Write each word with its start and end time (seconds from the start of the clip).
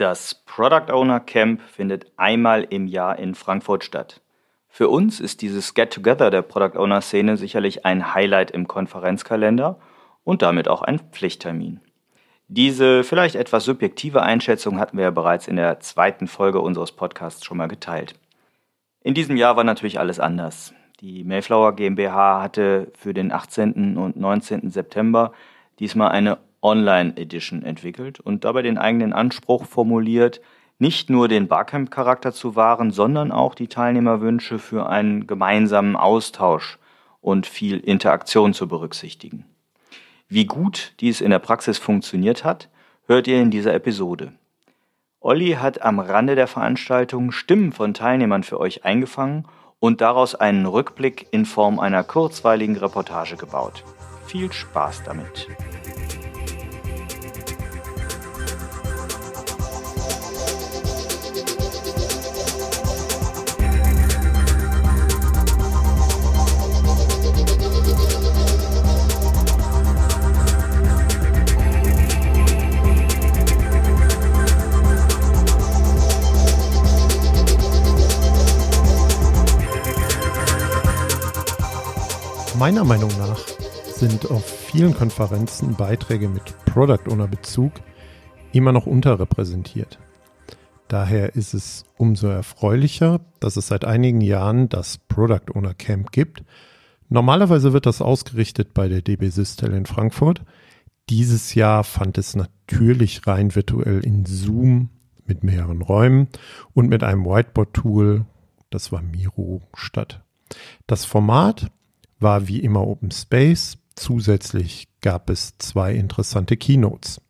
Das 0.00 0.34
Product 0.46 0.90
Owner 0.90 1.20
Camp 1.20 1.60
findet 1.60 2.06
einmal 2.16 2.62
im 2.70 2.86
Jahr 2.86 3.18
in 3.18 3.34
Frankfurt 3.34 3.84
statt. 3.84 4.22
Für 4.66 4.88
uns 4.88 5.20
ist 5.20 5.42
dieses 5.42 5.74
Get-Together 5.74 6.30
der 6.30 6.40
Product 6.40 6.78
Owner 6.78 7.02
Szene 7.02 7.36
sicherlich 7.36 7.84
ein 7.84 8.14
Highlight 8.14 8.50
im 8.50 8.66
Konferenzkalender 8.66 9.78
und 10.24 10.40
damit 10.40 10.68
auch 10.68 10.80
ein 10.80 11.00
Pflichttermin. 11.00 11.82
Diese 12.48 13.04
vielleicht 13.04 13.34
etwas 13.34 13.66
subjektive 13.66 14.22
Einschätzung 14.22 14.80
hatten 14.80 14.96
wir 14.96 15.04
ja 15.04 15.10
bereits 15.10 15.46
in 15.46 15.56
der 15.56 15.80
zweiten 15.80 16.28
Folge 16.28 16.62
unseres 16.62 16.92
Podcasts 16.92 17.44
schon 17.44 17.58
mal 17.58 17.68
geteilt. 17.68 18.14
In 19.02 19.12
diesem 19.12 19.36
Jahr 19.36 19.56
war 19.56 19.64
natürlich 19.64 20.00
alles 20.00 20.18
anders. 20.18 20.72
Die 21.00 21.24
Mayflower 21.24 21.76
GmbH 21.76 22.40
hatte 22.40 22.90
für 22.96 23.12
den 23.12 23.32
18. 23.32 23.98
und 23.98 24.16
19. 24.16 24.70
September 24.70 25.32
diesmal 25.78 26.08
eine 26.08 26.38
Online 26.62 27.16
Edition 27.16 27.62
entwickelt 27.62 28.20
und 28.20 28.44
dabei 28.44 28.62
den 28.62 28.78
eigenen 28.78 29.12
Anspruch 29.12 29.64
formuliert, 29.64 30.40
nicht 30.78 31.10
nur 31.10 31.28
den 31.28 31.46
Barcamp-Charakter 31.46 32.32
zu 32.32 32.56
wahren, 32.56 32.90
sondern 32.90 33.32
auch 33.32 33.54
die 33.54 33.68
Teilnehmerwünsche 33.68 34.58
für 34.58 34.88
einen 34.88 35.26
gemeinsamen 35.26 35.94
Austausch 35.96 36.78
und 37.20 37.46
viel 37.46 37.78
Interaktion 37.78 38.54
zu 38.54 38.66
berücksichtigen. 38.66 39.44
Wie 40.28 40.46
gut 40.46 40.94
dies 41.00 41.20
in 41.20 41.30
der 41.30 41.38
Praxis 41.38 41.78
funktioniert 41.78 42.44
hat, 42.44 42.68
hört 43.06 43.26
ihr 43.26 43.42
in 43.42 43.50
dieser 43.50 43.74
Episode. 43.74 44.32
Olli 45.20 45.52
hat 45.60 45.82
am 45.82 45.98
Rande 45.98 46.34
der 46.34 46.46
Veranstaltung 46.46 47.30
Stimmen 47.30 47.72
von 47.72 47.92
Teilnehmern 47.92 48.42
für 48.42 48.58
euch 48.58 48.84
eingefangen 48.84 49.46
und 49.80 50.00
daraus 50.00 50.34
einen 50.34 50.64
Rückblick 50.64 51.26
in 51.30 51.44
Form 51.44 51.78
einer 51.78 52.04
kurzweiligen 52.04 52.76
Reportage 52.76 53.36
gebaut. 53.36 53.84
Viel 54.26 54.50
Spaß 54.50 55.02
damit! 55.04 55.48
Meiner 82.60 82.84
Meinung 82.84 83.08
nach 83.16 83.38
sind 83.86 84.30
auf 84.30 84.44
vielen 84.44 84.92
Konferenzen 84.92 85.76
Beiträge 85.76 86.28
mit 86.28 86.42
Product 86.66 87.10
Owner 87.10 87.26
Bezug 87.26 87.72
immer 88.52 88.70
noch 88.70 88.84
unterrepräsentiert. 88.84 89.98
Daher 90.86 91.36
ist 91.36 91.54
es 91.54 91.84
umso 91.96 92.26
erfreulicher, 92.26 93.22
dass 93.40 93.56
es 93.56 93.68
seit 93.68 93.86
einigen 93.86 94.20
Jahren 94.20 94.68
das 94.68 94.98
Product 94.98 95.54
Owner 95.54 95.72
Camp 95.72 96.12
gibt. 96.12 96.44
Normalerweise 97.08 97.72
wird 97.72 97.86
das 97.86 98.02
ausgerichtet 98.02 98.74
bei 98.74 98.88
der 98.88 99.00
DB 99.00 99.30
Systel 99.30 99.72
in 99.72 99.86
Frankfurt. 99.86 100.42
Dieses 101.08 101.54
Jahr 101.54 101.82
fand 101.82 102.18
es 102.18 102.36
natürlich 102.36 103.26
rein 103.26 103.54
virtuell 103.54 104.04
in 104.04 104.26
Zoom 104.26 104.90
mit 105.24 105.42
mehreren 105.44 105.80
Räumen 105.80 106.28
und 106.74 106.90
mit 106.90 107.04
einem 107.04 107.24
Whiteboard-Tool, 107.24 108.26
das 108.68 108.92
war 108.92 109.00
Miro, 109.00 109.62
statt. 109.72 110.22
Das 110.86 111.06
Format 111.06 111.70
war 112.20 112.48
wie 112.48 112.60
immer 112.60 112.86
Open 112.86 113.10
Space. 113.10 113.78
Zusätzlich 113.96 114.88
gab 115.00 115.30
es 115.30 115.58
zwei 115.58 115.94
interessante 115.94 116.56
Keynotes. 116.56 117.20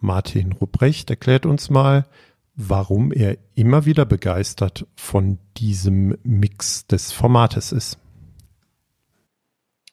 Martin 0.00 0.52
Rupprecht 0.52 1.10
erklärt 1.10 1.46
uns 1.46 1.70
mal, 1.70 2.06
warum 2.54 3.12
er 3.12 3.38
immer 3.54 3.84
wieder 3.84 4.04
begeistert 4.04 4.86
von 4.96 5.38
diesem 5.56 6.16
Mix 6.24 6.86
des 6.86 7.12
Formates 7.12 7.72
ist. 7.72 7.98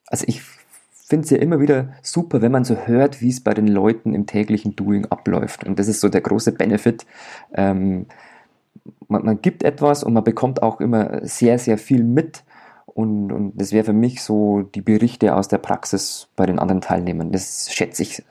Also 0.07 0.25
ich 0.27 0.41
finde 1.05 1.25
es 1.25 1.29
ja 1.29 1.37
immer 1.37 1.59
wieder 1.59 1.93
super, 2.01 2.41
wenn 2.41 2.51
man 2.51 2.65
so 2.65 2.75
hört, 2.75 3.21
wie 3.21 3.29
es 3.29 3.43
bei 3.43 3.53
den 3.53 3.67
Leuten 3.67 4.15
im 4.15 4.25
täglichen 4.25 4.75
Doing 4.75 5.05
abläuft. 5.05 5.63
Und 5.63 5.77
das 5.77 5.87
ist 5.87 6.01
so 6.01 6.09
der 6.09 6.21
große 6.21 6.51
Benefit. 6.51 7.05
Ähm, 7.53 8.07
man, 9.07 9.23
man, 9.23 9.41
gibt 9.41 9.63
etwas 9.63 10.03
und 10.03 10.13
man 10.13 10.23
bekommt 10.23 10.63
auch 10.63 10.81
immer 10.81 11.25
sehr, 11.25 11.59
sehr 11.59 11.77
viel 11.77 12.03
mit. 12.03 12.43
Und, 12.85 13.31
und 13.31 13.59
das 13.59 13.71
wäre 13.71 13.83
für 13.83 13.93
mich 13.93 14.21
so 14.23 14.61
die 14.61 14.81
Berichte 14.81 15.35
aus 15.35 15.47
der 15.47 15.57
Praxis 15.57 16.27
bei 16.35 16.45
den 16.45 16.59
anderen 16.59 16.81
Teilnehmern. 16.81 17.31
Das 17.31 17.73
schätze 17.73 18.03
ich 18.03 18.23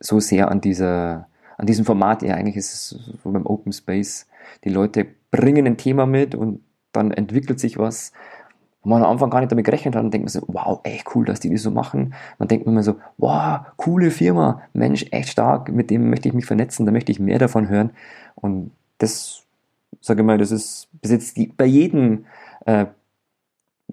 so 0.00 0.20
sehr 0.20 0.50
an, 0.50 0.60
dieser, 0.60 1.28
an 1.58 1.66
diesem 1.66 1.84
Format. 1.84 2.22
Ja, 2.22 2.34
eigentlich 2.34 2.56
ist 2.56 2.72
es 2.74 2.88
so 3.22 3.30
beim 3.30 3.46
Open 3.46 3.72
Space. 3.72 4.26
Die 4.64 4.70
Leute 4.70 5.06
bringen 5.30 5.66
ein 5.66 5.76
Thema 5.76 6.06
mit 6.06 6.34
und 6.34 6.60
dann 6.92 7.10
entwickelt 7.10 7.60
sich 7.60 7.78
was, 7.78 8.12
wo 8.82 8.90
man 8.90 9.02
am 9.02 9.10
Anfang 9.10 9.30
gar 9.30 9.40
nicht 9.40 9.50
damit 9.50 9.64
gerechnet 9.64 9.96
hat 9.96 10.04
und 10.04 10.12
denkt 10.12 10.26
man 10.26 10.42
so, 10.42 10.42
wow, 10.46 10.80
echt 10.84 11.14
cool, 11.14 11.24
dass 11.24 11.40
die 11.40 11.50
das 11.50 11.62
so 11.62 11.70
machen. 11.70 12.14
Man 12.38 12.48
denkt 12.48 12.66
immer 12.66 12.82
so, 12.82 12.96
wow, 13.18 13.60
coole 13.76 14.10
Firma, 14.10 14.62
Mensch, 14.72 15.06
echt 15.10 15.30
stark, 15.30 15.70
mit 15.72 15.90
dem 15.90 16.10
möchte 16.10 16.28
ich 16.28 16.34
mich 16.34 16.46
vernetzen, 16.46 16.86
da 16.86 16.92
möchte 16.92 17.10
ich 17.10 17.20
mehr 17.20 17.38
davon 17.38 17.68
hören. 17.68 17.90
Und 18.34 18.70
das, 18.98 19.42
sage 20.00 20.20
ich 20.20 20.26
mal, 20.26 20.38
das 20.38 20.50
ist 20.50 20.88
bis 21.00 21.10
jetzt 21.10 21.36
die, 21.36 21.48
bei 21.48 21.64
jedem 21.64 22.26
äh, 22.66 22.86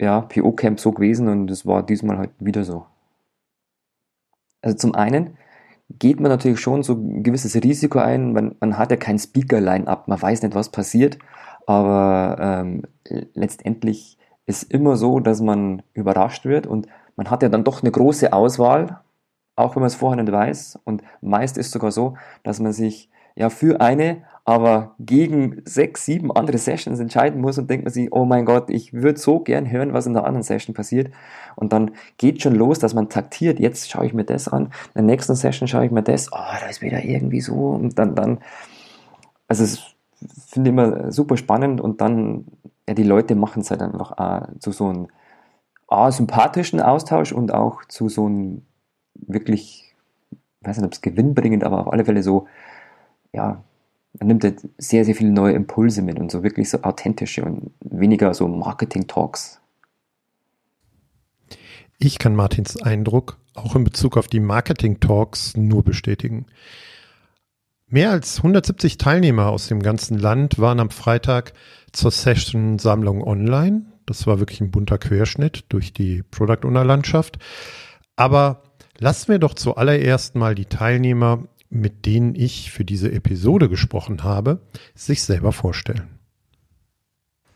ja, 0.01 0.21
PO-Camp 0.21 0.79
so 0.79 0.91
gewesen 0.91 1.27
und 1.29 1.51
es 1.51 1.65
war 1.65 1.85
diesmal 1.85 2.17
halt 2.17 2.31
wieder 2.39 2.63
so. 2.63 2.85
Also 4.61 4.75
zum 4.75 4.95
einen 4.95 5.37
geht 5.89 6.19
man 6.19 6.31
natürlich 6.31 6.59
schon 6.59 6.83
so 6.83 6.93
ein 6.93 7.23
gewisses 7.23 7.55
Risiko 7.55 7.99
ein. 7.99 8.33
Man, 8.33 8.55
man 8.59 8.77
hat 8.77 8.91
ja 8.91 8.97
kein 8.97 9.19
Speaker-Line-Up, 9.19 10.07
man 10.07 10.21
weiß 10.21 10.41
nicht, 10.41 10.55
was 10.55 10.69
passiert, 10.69 11.19
aber 11.67 12.37
ähm, 12.39 12.83
letztendlich 13.33 14.17
ist 14.45 14.63
immer 14.63 14.95
so, 14.97 15.19
dass 15.19 15.39
man 15.39 15.83
überrascht 15.93 16.45
wird 16.45 16.65
und 16.65 16.87
man 17.15 17.29
hat 17.29 17.43
ja 17.43 17.49
dann 17.49 17.63
doch 17.63 17.83
eine 17.83 17.91
große 17.91 18.33
Auswahl, 18.33 19.01
auch 19.55 19.75
wenn 19.75 19.81
man 19.81 19.87
es 19.87 19.95
vorher 19.95 20.21
nicht 20.21 20.31
weiß. 20.33 20.79
Und 20.83 21.03
meist 21.21 21.57
ist 21.57 21.71
sogar 21.71 21.91
so, 21.91 22.15
dass 22.43 22.59
man 22.59 22.73
sich 22.73 23.09
ja 23.35 23.49
für 23.49 23.81
eine 23.81 24.23
aber 24.43 24.95
gegen 24.99 25.61
sechs, 25.65 26.05
sieben 26.05 26.31
andere 26.31 26.57
Sessions 26.57 26.99
entscheiden 26.99 27.41
muss 27.41 27.57
und 27.57 27.69
denkt 27.69 27.85
man 27.85 27.93
sich, 27.93 28.11
oh 28.11 28.25
mein 28.25 28.45
Gott, 28.45 28.69
ich 28.69 28.91
würde 28.93 29.19
so 29.19 29.39
gern 29.39 29.69
hören, 29.69 29.93
was 29.93 30.07
in 30.07 30.13
der 30.13 30.25
anderen 30.25 30.43
Session 30.43 30.73
passiert. 30.73 31.13
Und 31.55 31.73
dann 31.73 31.91
geht 32.17 32.41
schon 32.41 32.55
los, 32.55 32.79
dass 32.79 32.93
man 32.93 33.09
taktiert, 33.09 33.59
jetzt 33.59 33.89
schaue 33.89 34.05
ich 34.05 34.13
mir 34.13 34.23
das 34.23 34.47
an, 34.47 34.65
in 34.65 34.71
der 34.95 35.03
nächsten 35.03 35.35
Session 35.35 35.67
schaue 35.67 35.85
ich 35.85 35.91
mir 35.91 36.01
das, 36.01 36.31
oh, 36.31 36.37
da 36.59 36.67
ist 36.67 36.81
wieder 36.81 37.03
irgendwie 37.03 37.41
so 37.41 37.53
und 37.53 37.99
dann, 37.99 38.15
dann, 38.15 38.39
also 39.47 39.63
es 39.63 39.79
finde 40.47 40.69
ich 40.69 40.73
immer 40.73 41.11
super 41.11 41.37
spannend 41.37 41.79
und 41.79 42.01
dann, 42.01 42.45
ja, 42.87 42.95
die 42.95 43.03
Leute 43.03 43.35
machen 43.35 43.61
es 43.61 43.69
halt 43.69 43.81
einfach 43.81 44.17
auch 44.17 44.47
zu 44.59 44.71
so 44.71 44.87
einem 44.87 45.07
A, 45.87 46.11
sympathischen 46.11 46.79
Austausch 46.81 47.31
und 47.31 47.53
auch 47.53 47.85
zu 47.85 48.09
so 48.09 48.25
einem 48.25 48.63
wirklich, 49.13 49.93
ich 50.31 50.67
weiß 50.67 50.77
nicht, 50.77 50.85
ob 50.85 50.93
es 50.93 51.01
gewinnbringend, 51.01 51.63
aber 51.63 51.81
auf 51.81 51.93
alle 51.93 52.05
Fälle 52.05 52.23
so, 52.23 52.47
ja, 53.33 53.63
man 54.19 54.27
nimmt 54.27 54.43
halt 54.43 54.67
sehr, 54.77 55.05
sehr 55.05 55.15
viele 55.15 55.31
neue 55.31 55.53
Impulse 55.53 56.01
mit 56.01 56.19
und 56.19 56.31
so 56.31 56.43
wirklich 56.43 56.69
so 56.69 56.81
authentische 56.83 57.43
und 57.43 57.71
weniger 57.79 58.33
so 58.33 58.47
Marketing-Talks. 58.47 59.59
Ich 61.97 62.19
kann 62.19 62.35
Martins 62.35 62.81
Eindruck 62.81 63.37
auch 63.53 63.75
in 63.75 63.83
Bezug 63.83 64.17
auf 64.17 64.27
die 64.27 64.39
Marketing-Talks 64.39 65.55
nur 65.57 65.83
bestätigen. 65.83 66.45
Mehr 67.87 68.11
als 68.11 68.37
170 68.37 68.97
Teilnehmer 68.97 69.49
aus 69.49 69.67
dem 69.67 69.81
ganzen 69.81 70.17
Land 70.17 70.59
waren 70.59 70.79
am 70.79 70.89
Freitag 70.89 71.53
zur 71.91 72.11
Session-Sammlung 72.11 73.21
online. 73.21 73.85
Das 74.05 74.27
war 74.27 74.39
wirklich 74.39 74.61
ein 74.61 74.71
bunter 74.71 74.97
Querschnitt 74.97 75.65
durch 75.69 75.93
die 75.93 76.23
Product 76.23 76.65
Owner 76.65 76.85
Landschaft. 76.85 77.37
Aber 78.15 78.63
lassen 78.97 79.29
wir 79.29 79.39
doch 79.39 79.53
zuallererst 79.53 80.35
mal 80.35 80.55
die 80.55 80.65
Teilnehmer 80.65 81.43
mit 81.71 82.05
denen 82.05 82.35
ich 82.35 82.69
für 82.71 82.85
diese 82.85 83.11
Episode 83.11 83.69
gesprochen 83.69 84.23
habe, 84.23 84.59
sich 84.93 85.23
selber 85.23 85.53
vorstellen. 85.53 86.19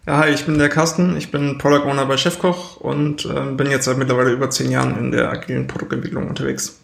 Ja, 0.08 0.20
hi, 0.20 0.30
ich 0.30 0.46
bin 0.46 0.58
der 0.58 0.70
Carsten, 0.70 1.18
ich 1.18 1.32
bin 1.32 1.58
Product 1.58 1.86
Owner 1.90 2.06
bei 2.06 2.16
Chefkoch 2.16 2.78
und 2.78 3.26
äh, 3.26 3.52
bin 3.52 3.70
jetzt 3.70 3.86
seit 3.86 3.98
mittlerweile 3.98 4.32
über 4.32 4.50
zehn 4.50 4.72
Jahren 4.72 4.98
in 4.98 5.12
der 5.12 5.32
agilen 5.32 5.68
Produktentwicklung 5.68 6.28
unterwegs. 6.30 6.82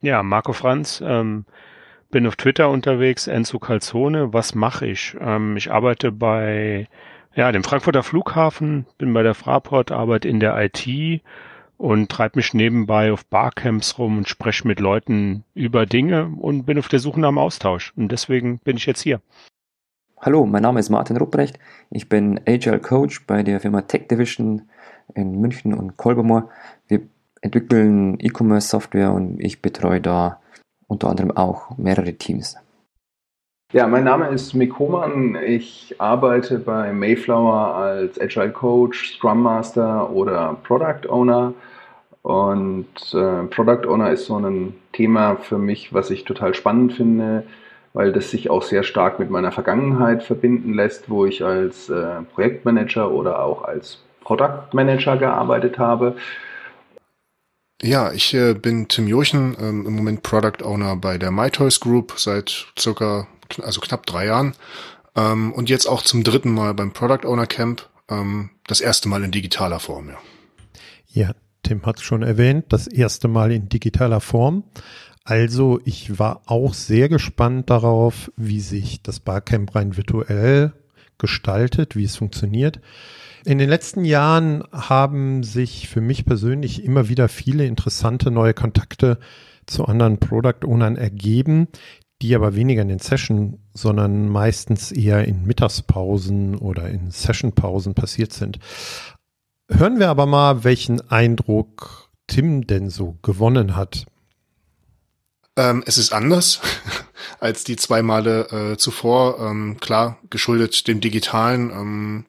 Ja, 0.00 0.22
Marco 0.22 0.52
Franz, 0.52 1.02
ähm, 1.04 1.44
bin 2.10 2.26
auf 2.26 2.36
Twitter 2.36 2.70
unterwegs, 2.70 3.26
Enzo 3.26 3.58
Calzone. 3.58 4.32
Was 4.32 4.54
mache 4.54 4.86
ich? 4.86 5.16
Ähm, 5.20 5.56
ich 5.56 5.70
arbeite 5.70 6.12
bei 6.12 6.88
ja, 7.34 7.52
dem 7.52 7.64
Frankfurter 7.64 8.02
Flughafen, 8.02 8.86
bin 8.98 9.12
bei 9.14 9.22
der 9.22 9.34
Fraport, 9.34 9.92
arbeite 9.92 10.28
in 10.28 10.40
der 10.40 10.56
IT 10.60 11.22
und 11.78 12.10
treibe 12.10 12.38
mich 12.38 12.52
nebenbei 12.52 13.12
auf 13.12 13.24
Barcamps 13.24 13.98
rum 13.98 14.18
und 14.18 14.28
spreche 14.28 14.66
mit 14.66 14.80
Leuten 14.80 15.44
über 15.54 15.86
Dinge 15.86 16.32
und 16.38 16.66
bin 16.66 16.78
auf 16.78 16.88
der 16.88 16.98
Suche 16.98 17.20
nach 17.20 17.28
einem 17.28 17.38
Austausch. 17.38 17.94
Und 17.96 18.12
deswegen 18.12 18.58
bin 18.58 18.76
ich 18.76 18.86
jetzt 18.86 19.00
hier. 19.00 19.20
Hallo, 20.20 20.44
mein 20.44 20.62
Name 20.62 20.80
ist 20.80 20.90
Martin 20.90 21.16
Rupprecht. 21.16 21.60
Ich 21.90 22.08
bin 22.08 22.40
Agile 22.46 22.80
Coach 22.80 23.24
bei 23.26 23.44
der 23.44 23.60
Firma 23.60 23.82
Tech 23.82 24.08
Division 24.08 24.68
in 25.14 25.40
München 25.40 25.72
und 25.72 25.96
Kolbermoor. 25.96 26.50
Wir 26.88 27.02
entwickeln 27.40 28.18
E-Commerce 28.18 28.68
Software 28.68 29.12
und 29.12 29.38
ich 29.38 29.62
betreue 29.62 30.00
da 30.00 30.40
unter 30.88 31.08
anderem 31.08 31.30
auch 31.30 31.78
mehrere 31.78 32.14
Teams. 32.14 32.56
Ja, 33.72 33.86
mein 33.86 34.04
Name 34.04 34.28
ist 34.28 34.54
Mick 34.54 34.78
Hohmann. 34.78 35.36
Ich 35.36 35.94
arbeite 35.98 36.58
bei 36.58 36.92
Mayflower 36.92 37.74
als 37.74 38.18
Agile 38.20 38.50
Coach, 38.50 39.14
Scrum 39.14 39.42
Master 39.42 40.10
oder 40.10 40.56
Product 40.64 41.06
Owner. 41.08 41.52
Und 42.22 42.86
äh, 43.14 43.44
Product 43.44 43.88
Owner 43.88 44.10
ist 44.10 44.26
so 44.26 44.38
ein 44.38 44.74
Thema 44.92 45.36
für 45.36 45.58
mich, 45.58 45.94
was 45.94 46.10
ich 46.10 46.24
total 46.24 46.54
spannend 46.54 46.92
finde, 46.92 47.44
weil 47.92 48.12
das 48.12 48.30
sich 48.30 48.50
auch 48.50 48.62
sehr 48.62 48.82
stark 48.82 49.18
mit 49.18 49.30
meiner 49.30 49.52
Vergangenheit 49.52 50.22
verbinden 50.22 50.74
lässt, 50.74 51.08
wo 51.08 51.24
ich 51.24 51.44
als 51.44 51.88
äh, 51.88 52.22
Projektmanager 52.34 53.10
oder 53.10 53.42
auch 53.42 53.64
als 53.64 53.98
Product 54.20 54.72
Manager 54.72 55.16
gearbeitet 55.16 55.78
habe. 55.78 56.16
Ja, 57.80 58.12
ich 58.12 58.34
äh, 58.34 58.54
bin 58.54 58.88
Tim 58.88 59.06
Jochen, 59.06 59.56
ähm, 59.60 59.86
im 59.86 59.94
Moment 59.94 60.22
Product 60.22 60.64
Owner 60.64 60.96
bei 60.96 61.16
der 61.16 61.30
MyToys 61.30 61.80
Group 61.80 62.14
seit 62.16 62.66
circa 62.78 63.28
also 63.62 63.80
knapp 63.80 64.04
drei 64.06 64.26
Jahren. 64.26 64.54
Ähm, 65.16 65.52
und 65.52 65.70
jetzt 65.70 65.86
auch 65.86 66.02
zum 66.02 66.24
dritten 66.24 66.52
Mal 66.52 66.74
beim 66.74 66.92
Product 66.92 67.26
Owner 67.26 67.46
Camp. 67.46 67.88
Ähm, 68.10 68.50
das 68.66 68.80
erste 68.80 69.08
Mal 69.08 69.24
in 69.24 69.30
digitaler 69.30 69.80
Form, 69.80 70.10
ja. 70.10 70.18
Ja, 71.10 71.34
Tim 71.68 71.82
hat 71.82 71.98
es 71.98 72.02
schon 72.02 72.22
erwähnt, 72.22 72.66
das 72.70 72.86
erste 72.86 73.28
Mal 73.28 73.52
in 73.52 73.68
digitaler 73.68 74.20
Form. 74.20 74.64
Also 75.22 75.80
ich 75.84 76.18
war 76.18 76.40
auch 76.46 76.72
sehr 76.72 77.10
gespannt 77.10 77.68
darauf, 77.68 78.32
wie 78.38 78.60
sich 78.60 79.02
das 79.02 79.20
Barcamp 79.20 79.74
rein 79.74 79.98
virtuell 79.98 80.72
gestaltet, 81.18 81.94
wie 81.94 82.04
es 82.04 82.16
funktioniert. 82.16 82.80
In 83.44 83.58
den 83.58 83.68
letzten 83.68 84.06
Jahren 84.06 84.64
haben 84.72 85.42
sich 85.42 85.88
für 85.88 86.00
mich 86.00 86.24
persönlich 86.24 86.82
immer 86.84 87.10
wieder 87.10 87.28
viele 87.28 87.66
interessante 87.66 88.30
neue 88.30 88.54
Kontakte 88.54 89.18
zu 89.66 89.84
anderen 89.84 90.16
Product 90.16 90.64
Ownern 90.64 90.96
ergeben, 90.96 91.68
die 92.22 92.34
aber 92.34 92.54
weniger 92.54 92.80
in 92.80 92.88
den 92.88 92.98
Session, 92.98 93.58
sondern 93.74 94.26
meistens 94.28 94.90
eher 94.90 95.26
in 95.26 95.44
Mittagspausen 95.44 96.56
oder 96.56 96.88
in 96.88 97.10
Sessionpausen 97.10 97.92
passiert 97.92 98.32
sind. 98.32 98.58
Hören 99.70 99.98
wir 99.98 100.08
aber 100.08 100.26
mal, 100.26 100.64
welchen 100.64 101.10
Eindruck 101.10 102.08
Tim 102.26 102.66
denn 102.66 102.88
so 102.88 103.18
gewonnen 103.22 103.76
hat. 103.76 104.06
Ähm, 105.56 105.82
es 105.86 105.98
ist 105.98 106.12
anders 106.12 106.60
als 107.40 107.64
die 107.64 107.76
zwei 107.76 108.02
Male 108.02 108.72
äh, 108.72 108.76
zuvor. 108.78 109.38
Ähm, 109.40 109.78
klar, 109.78 110.18
geschuldet 110.30 110.88
dem 110.88 111.00
Digitalen. 111.00 111.70
Ähm, 111.70 112.24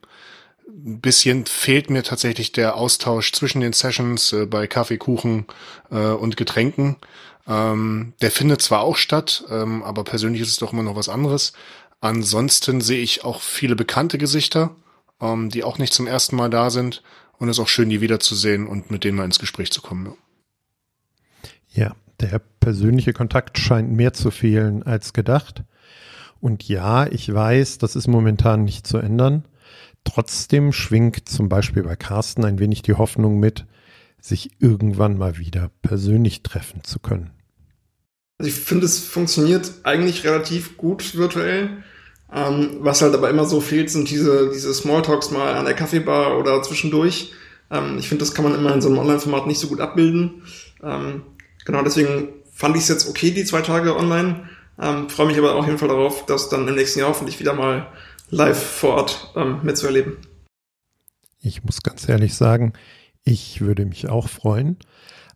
ein 0.67 0.99
bisschen 0.99 1.45
fehlt 1.45 1.89
mir 1.89 2.03
tatsächlich 2.03 2.51
der 2.51 2.75
Austausch 2.75 3.31
zwischen 3.31 3.61
den 3.61 3.73
Sessions 3.73 4.33
äh, 4.33 4.45
bei 4.45 4.67
Kaffee, 4.67 4.97
Kuchen 4.97 5.45
äh, 5.91 5.95
und 5.95 6.37
Getränken. 6.37 6.97
Ähm, 7.47 8.13
der 8.21 8.31
findet 8.31 8.61
zwar 8.61 8.81
auch 8.81 8.97
statt, 8.97 9.45
ähm, 9.49 9.81
aber 9.83 10.03
persönlich 10.03 10.41
ist 10.41 10.49
es 10.49 10.57
doch 10.57 10.73
immer 10.73 10.83
noch 10.83 10.95
was 10.95 11.09
anderes. 11.09 11.53
Ansonsten 12.01 12.81
sehe 12.81 13.01
ich 13.01 13.23
auch 13.23 13.41
viele 13.41 13.75
bekannte 13.75 14.17
Gesichter, 14.17 14.75
ähm, 15.21 15.49
die 15.49 15.63
auch 15.63 15.77
nicht 15.77 15.93
zum 15.93 16.05
ersten 16.05 16.35
Mal 16.35 16.49
da 16.49 16.69
sind. 16.69 17.01
Und 17.39 17.49
es 17.49 17.57
ist 17.57 17.63
auch 17.63 17.69
schön, 17.69 17.89
die 17.89 18.01
wiederzusehen 18.01 18.67
und 18.67 18.91
mit 18.91 19.03
denen 19.03 19.17
mal 19.17 19.25
ins 19.25 19.39
Gespräch 19.39 19.71
zu 19.71 19.81
kommen. 19.81 20.13
Ja, 21.71 21.95
der 22.19 22.41
persönliche 22.59 23.13
Kontakt 23.13 23.57
scheint 23.57 23.91
mehr 23.91 24.13
zu 24.13 24.29
fehlen 24.29 24.83
als 24.83 25.13
gedacht. 25.13 25.63
Und 26.41 26.67
ja, 26.67 27.07
ich 27.07 27.33
weiß, 27.33 27.77
das 27.77 27.95
ist 27.95 28.07
momentan 28.07 28.63
nicht 28.63 28.85
zu 28.85 28.97
ändern. 28.97 29.45
Trotzdem 30.03 30.73
schwingt 30.73 31.29
zum 31.29 31.49
Beispiel 31.49 31.83
bei 31.83 31.95
Carsten 31.95 32.45
ein 32.45 32.59
wenig 32.59 32.81
die 32.81 32.93
Hoffnung 32.93 33.39
mit, 33.39 33.65
sich 34.21 34.51
irgendwann 34.59 35.17
mal 35.17 35.37
wieder 35.37 35.71
persönlich 35.81 36.43
treffen 36.43 36.83
zu 36.83 36.99
können. 36.99 37.31
Also 38.37 38.49
ich 38.49 38.55
finde, 38.55 38.85
es 38.85 38.99
funktioniert 38.99 39.71
eigentlich 39.83 40.25
relativ 40.25 40.77
gut 40.77 41.15
virtuell. 41.15 41.83
Ähm, 42.33 42.77
was 42.79 43.01
halt 43.01 43.13
aber 43.13 43.29
immer 43.29 43.45
so 43.45 43.59
fehlt, 43.59 43.89
sind 43.89 44.09
diese, 44.09 44.51
diese 44.51 44.73
Smalltalks 44.73 45.31
mal 45.31 45.55
an 45.55 45.65
der 45.65 45.73
Kaffeebar 45.73 46.37
oder 46.37 46.61
zwischendurch. 46.61 47.33
Ähm, 47.71 47.97
ich 47.97 48.07
finde, 48.07 48.23
das 48.23 48.33
kann 48.33 48.45
man 48.45 48.55
immer 48.55 48.73
in 48.73 48.81
so 48.81 48.89
einem 48.89 48.99
Online-Format 48.99 49.47
nicht 49.47 49.59
so 49.59 49.67
gut 49.67 49.81
abbilden. 49.81 50.43
Ähm, 50.83 51.23
genau 51.65 51.81
deswegen 51.81 52.29
fand 52.53 52.75
ich 52.75 52.83
es 52.83 52.89
jetzt 52.89 53.09
okay, 53.09 53.31
die 53.31 53.45
zwei 53.45 53.61
Tage 53.61 53.95
online. 53.95 54.47
Ähm, 54.79 55.09
Freue 55.09 55.27
mich 55.27 55.37
aber 55.37 55.55
auf 55.55 55.65
jeden 55.65 55.77
Fall 55.77 55.89
darauf, 55.89 56.25
das 56.25 56.49
dann 56.49 56.67
im 56.67 56.75
nächsten 56.75 56.99
Jahr 56.99 57.09
hoffentlich 57.09 57.39
wieder 57.39 57.53
mal 57.53 57.87
live 58.29 58.61
vor 58.61 58.95
Ort 58.95 59.33
ähm, 59.35 59.59
mitzuerleben. 59.63 60.17
Ich 61.41 61.63
muss 61.63 61.81
ganz 61.81 62.07
ehrlich 62.07 62.35
sagen, 62.35 62.73
ich 63.23 63.61
würde 63.61 63.85
mich 63.85 64.07
auch 64.07 64.29
freuen. 64.29 64.77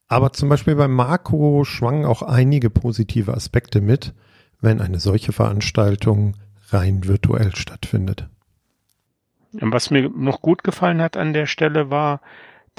Aber 0.08 0.34
zum 0.34 0.50
Beispiel 0.50 0.76
bei 0.76 0.88
Marco 0.88 1.64
schwangen 1.64 2.06
auch 2.06 2.22
einige 2.22 2.70
positive 2.70 3.34
Aspekte 3.34 3.82
mit, 3.82 4.14
wenn 4.62 4.80
eine 4.80 5.00
solche 5.00 5.32
Veranstaltung 5.32 6.36
rein 6.74 7.06
virtuell 7.06 7.56
stattfindet. 7.56 8.28
Was 9.52 9.92
mir 9.92 10.10
noch 10.10 10.42
gut 10.42 10.64
gefallen 10.64 11.02
hat 11.02 11.16
an 11.16 11.34
der 11.34 11.46
Stelle 11.46 11.90
war 11.90 12.22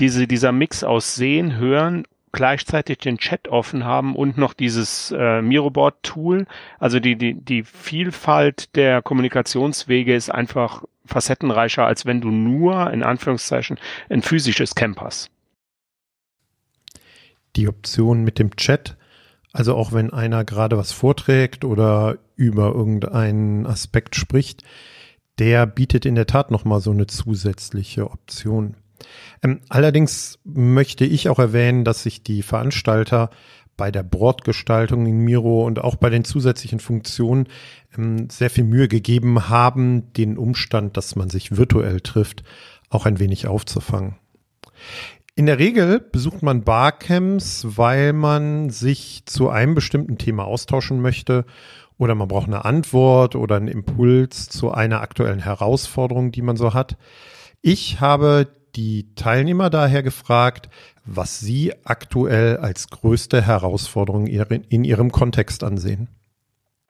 diese, 0.00 0.26
dieser 0.26 0.50
Mix 0.50 0.82
aus 0.82 1.14
Sehen, 1.14 1.56
Hören, 1.56 2.05
gleichzeitig 2.32 2.99
den 2.99 3.19
Chat 3.19 3.46
offen 3.46 3.85
haben 3.85 4.17
und 4.17 4.37
noch 4.37 4.55
dieses 4.55 5.14
äh, 5.17 5.41
Miroboard-Tool. 5.41 6.46
Also 6.81 6.99
die, 6.99 7.14
die, 7.14 7.35
die 7.35 7.62
Vielfalt 7.62 8.75
der 8.75 9.02
Kommunikationswege 9.02 10.12
ist 10.12 10.31
einfach 10.31 10.82
facettenreicher, 11.06 11.87
als 11.87 12.06
wenn 12.06 12.20
du 12.20 12.31
nur, 12.31 12.91
in 12.93 13.05
Anführungszeichen, 13.05 13.79
ein 14.08 14.23
physisches 14.23 14.75
Camp 14.75 15.00
hast 15.00 15.31
die 17.56 17.69
Option 17.69 18.25
mit 18.25 18.38
dem 18.38 18.56
Chat. 18.56 18.96
Also 19.55 19.77
auch 19.77 19.93
wenn 19.93 20.12
einer 20.12 20.45
gerade 20.45 20.77
was 20.77 20.91
vorträgt 20.91 21.65
oder 21.65 22.19
über 22.35 22.75
irgendeinen 22.75 23.67
Aspekt 23.67 24.17
spricht, 24.17 24.65
der 25.39 25.65
bietet 25.65 26.05
in 26.05 26.17
der 26.17 26.27
Tat 26.27 26.51
nochmal 26.51 26.81
so 26.81 26.91
eine 26.91 27.06
zusätzliche 27.06 28.11
Option. 28.11 28.77
Ähm, 29.45 29.61
allerdings 29.69 30.41
möchte 30.43 31.05
ich 31.05 31.29
auch 31.29 31.39
erwähnen, 31.39 31.85
dass 31.85 32.03
sich 32.03 32.25
die 32.25 32.43
Veranstalter 32.43 33.31
bei 33.77 33.93
der 33.93 34.03
Bordgestaltung 34.03 35.06
in 35.06 35.19
Miro 35.19 35.65
und 35.65 35.79
auch 35.79 35.95
bei 35.95 36.11
den 36.11 36.25
zusätzlichen 36.25 36.81
Funktionen 36.81 37.47
ähm, 37.97 38.29
sehr 38.31 38.51
viel 38.51 38.65
Mühe 38.65 38.89
gegeben 38.89 39.49
haben, 39.49 40.12
den 40.15 40.37
Umstand, 40.37 40.97
dass 40.97 41.15
man 41.15 41.31
sich 41.31 41.56
virtuell 41.56 42.01
trifft, 42.01 42.43
auch 42.91 43.06
ein 43.06 43.21
wenig 43.21 43.47
aufzufangen. 43.47 44.17
In 45.37 45.47
der 45.47 45.59
Regel 45.59 45.99
besucht 45.99 46.45
man 46.45 46.63
Barcamps, 46.63 47.67
weil 47.77 48.13
man 48.13 48.71
sich 48.71 49.25
zu 49.27 49.49
einem 49.49 49.75
bestimmten 49.75 50.17
Thema 50.17 50.45
austauschen 50.45 51.01
möchte 51.01 51.45
oder 51.99 52.15
man 52.15 52.29
braucht 52.29 52.47
eine 52.47 52.65
Antwort 52.65 53.35
oder 53.35 53.57
einen 53.57 53.67
Impuls 53.67 54.49
zu 54.49 54.70
einer 54.70 55.01
aktuellen 55.01 55.41
Herausforderung, 55.41 56.31
die 56.31 56.43
man 56.43 56.56
so 56.56 56.73
hat. 56.73 56.97
Ich 57.63 58.01
habe 58.01 58.47
die 58.77 59.13
Teilnehmer 59.17 59.70
daher 59.70 60.05
gefragt, 60.05 60.69
was 61.05 61.41
sie 61.41 61.73
aktuell 61.85 62.58
als 62.58 62.89
größte 62.91 63.43
Herausforderung 63.43 64.29
in 64.29 64.85
ihrem 64.85 65.11
Kontext 65.11 65.65
ansehen. 65.65 66.06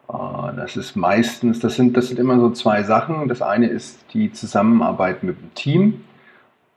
Ah, 0.07 0.53
das 0.55 0.77
ist 0.77 0.97
meistens, 0.97 1.61
das 1.61 1.77
sind, 1.77 1.97
das 1.97 2.09
sind 2.09 2.21
immer 2.21 2.39
so 2.39 2.51
zwei 2.51 2.83
Sachen. 2.83 3.27
Das 3.27 3.41
eine 3.41 3.69
ist 3.69 4.05
die 4.13 4.33
Zusammenarbeit 4.33 5.23
mit 5.23 5.41
dem 5.41 5.55
Team 5.55 6.05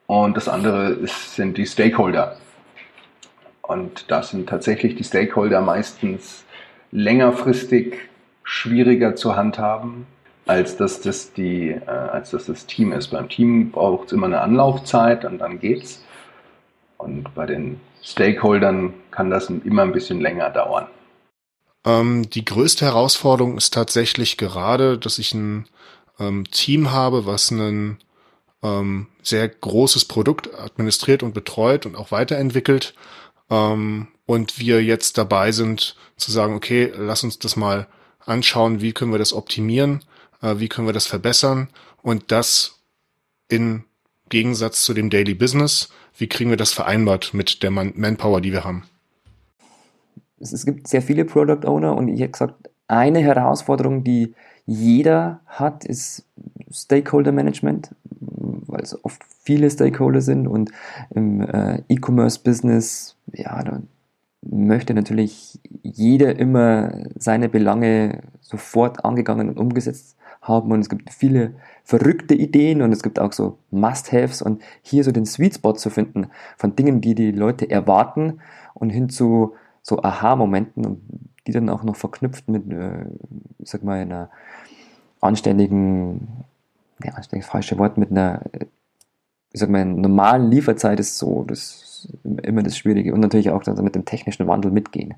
und 0.08 0.38
das 0.38 0.48
andere 0.48 0.90
ist, 0.90 1.36
sind 1.36 1.58
die 1.58 1.66
Stakeholder. 1.66 2.38
Und 3.62 4.10
da 4.10 4.24
sind 4.24 4.48
tatsächlich 4.48 4.96
die 4.96 5.04
Stakeholder 5.04 5.62
meistens 5.62 6.46
längerfristig 6.92 7.96
schwieriger 8.44 9.16
zu 9.18 9.36
handhaben, 9.36 10.08
als 10.46 10.78
dass 10.78 11.02
das, 11.02 11.34
die, 11.34 11.72
äh, 11.72 11.90
als 11.90 12.32
dass 12.32 12.46
das 12.46 12.66
Team 12.66 12.94
ist. 12.94 13.10
Beim 13.10 13.28
Team 13.28 13.72
braucht 13.72 14.08
es 14.08 14.14
immer 14.14 14.28
eine 14.28 14.40
Anlaufzeit 14.40 15.26
und 15.26 15.40
dann 15.40 15.60
geht's. 15.60 16.02
Und 16.98 17.36
bei 17.36 17.46
den 17.46 17.82
Stakeholdern 18.02 18.94
kann 19.12 19.30
das 19.30 19.50
immer 19.50 19.82
ein 19.82 19.92
bisschen 19.92 20.22
länger 20.22 20.50
dauern. 20.50 20.88
Ähm, 21.86 22.30
die 22.30 22.46
größte 22.46 22.86
Herausforderung 22.86 23.58
ist 23.58 23.74
tatsächlich 23.74 24.38
gerade, 24.38 24.98
dass 24.98 25.20
ich 25.20 25.34
ein 25.34 25.68
ähm, 26.20 26.50
Team 26.50 26.92
habe, 26.92 27.26
was 27.26 27.52
einen 27.52 27.98
ähm, 28.64 29.08
sehr 29.22 29.48
großes 29.48 30.06
Produkt 30.06 30.54
administriert 30.58 31.24
und 31.24 31.34
betreut 31.34 31.86
und 31.86 31.96
auch 31.96 32.12
weiterentwickelt. 32.12 32.94
Ähm, 33.50 34.08
und 34.26 34.60
wir 34.60 34.84
jetzt 34.84 35.18
dabei 35.18 35.52
sind 35.52 35.96
zu 36.18 36.32
sagen, 36.32 36.56
okay, 36.56 36.92
lass 36.96 37.24
uns 37.24 37.40
das 37.40 37.56
mal 37.56 37.88
anschauen, 38.26 38.82
wie 38.82 38.94
können 38.94 39.12
wir 39.12 39.20
das 39.20 39.34
optimieren, 39.34 40.04
äh, 40.42 40.56
wie 40.58 40.68
können 40.68 40.88
wir 40.88 40.94
das 40.94 41.08
verbessern 41.08 41.70
und 42.02 42.32
das 42.32 42.80
in 43.48 43.84
Gegensatz 44.30 44.82
zu 44.82 44.94
dem 44.94 45.10
Daily 45.10 45.34
Business, 45.34 45.90
wie 46.18 46.28
kriegen 46.28 46.50
wir 46.50 46.58
das 46.58 46.74
vereinbart 46.74 47.34
mit 47.34 47.64
der 47.64 47.72
Man 47.72 47.94
Manpower, 47.96 48.42
die 48.42 48.52
wir 48.52 48.64
haben? 48.64 48.84
Es, 50.40 50.66
gibt 50.66 50.88
sehr 50.88 51.02
viele 51.02 51.26
Product 51.26 51.66
Owner 51.66 51.96
und 51.96 52.10
ich 52.10 52.22
habe 52.22 52.32
gesagt, 52.32 52.70
eine 52.88 53.20
Herausforderung, 53.20 54.04
die 54.04 54.36
jeder 54.68 55.40
hat, 55.48 55.84
ist 55.86 56.26
Stakeholder 56.70 57.32
Management 57.32 57.90
weil 58.68 58.82
es 58.82 59.04
oft 59.04 59.24
viele 59.44 59.70
Stakeholder 59.70 60.22
sind 60.22 60.48
und 60.48 60.72
im 61.14 61.42
äh, 61.42 61.82
E-Commerce-Business, 61.88 63.16
ja, 63.34 63.64
da 63.64 63.82
möchte 64.42 64.94
natürlich 64.94 65.60
jeder 65.82 66.38
immer 66.38 67.06
seine 67.18 67.50
Belange 67.50 68.22
sofort 68.40 69.04
angegangen 69.04 69.50
und 69.50 69.58
umgesetzt 69.58 70.16
haben 70.42 70.72
und 70.72 70.80
es 70.80 70.90
gibt 70.90 71.12
viele 71.12 71.56
verrückte 71.84 72.36
Ideen 72.36 72.82
und 72.82 72.92
es 72.92 73.04
gibt 73.04 73.20
auch 73.20 73.34
so 73.34 73.58
Must-Haves 73.72 74.42
und 74.42 74.62
hier 74.82 75.04
so 75.04 75.12
den 75.12 75.26
Sweet 75.26 75.56
Spot 75.56 75.74
zu 75.74 75.90
finden 75.90 76.28
von 76.56 76.76
Dingen, 76.76 77.02
die 77.02 77.16
die 77.16 77.32
Leute 77.32 77.70
erwarten 77.70 78.40
und 78.74 78.92
hin 78.92 79.10
zu 79.10 79.56
so 79.82 80.02
Aha-Momenten 80.04 80.86
und 80.86 81.02
die 81.48 81.52
dann 81.52 81.70
auch 81.70 81.84
noch 81.84 81.96
verknüpft 81.96 82.50
mit, 82.50 82.72
äh, 82.72 83.06
sag 83.64 83.84
mal, 83.84 84.00
einer 84.00 84.30
anständigen, 85.22 86.44
ja, 87.04 87.14
anständig 87.14 87.48
falsche 87.48 87.78
Wort, 87.78 87.98
mit 87.98 88.12
einer, 88.12 88.42
ich 89.52 89.60
sag 89.60 89.70
mal, 89.70 89.86
normalen 89.86 90.52
Lieferzeit 90.52 91.00
ist 91.00 91.18
so, 91.18 91.44
das 91.48 92.08
immer 92.44 92.64
das 92.64 92.78
Schwierige 92.78 93.14
und 93.14 93.22
natürlich 93.22 93.50
auch 93.50 93.64
dann 93.64 93.84
mit 93.84 93.96
dem 93.96 94.06
technischen 94.06 94.48
Wandel 94.48 94.72
mitgehen. 94.72 95.16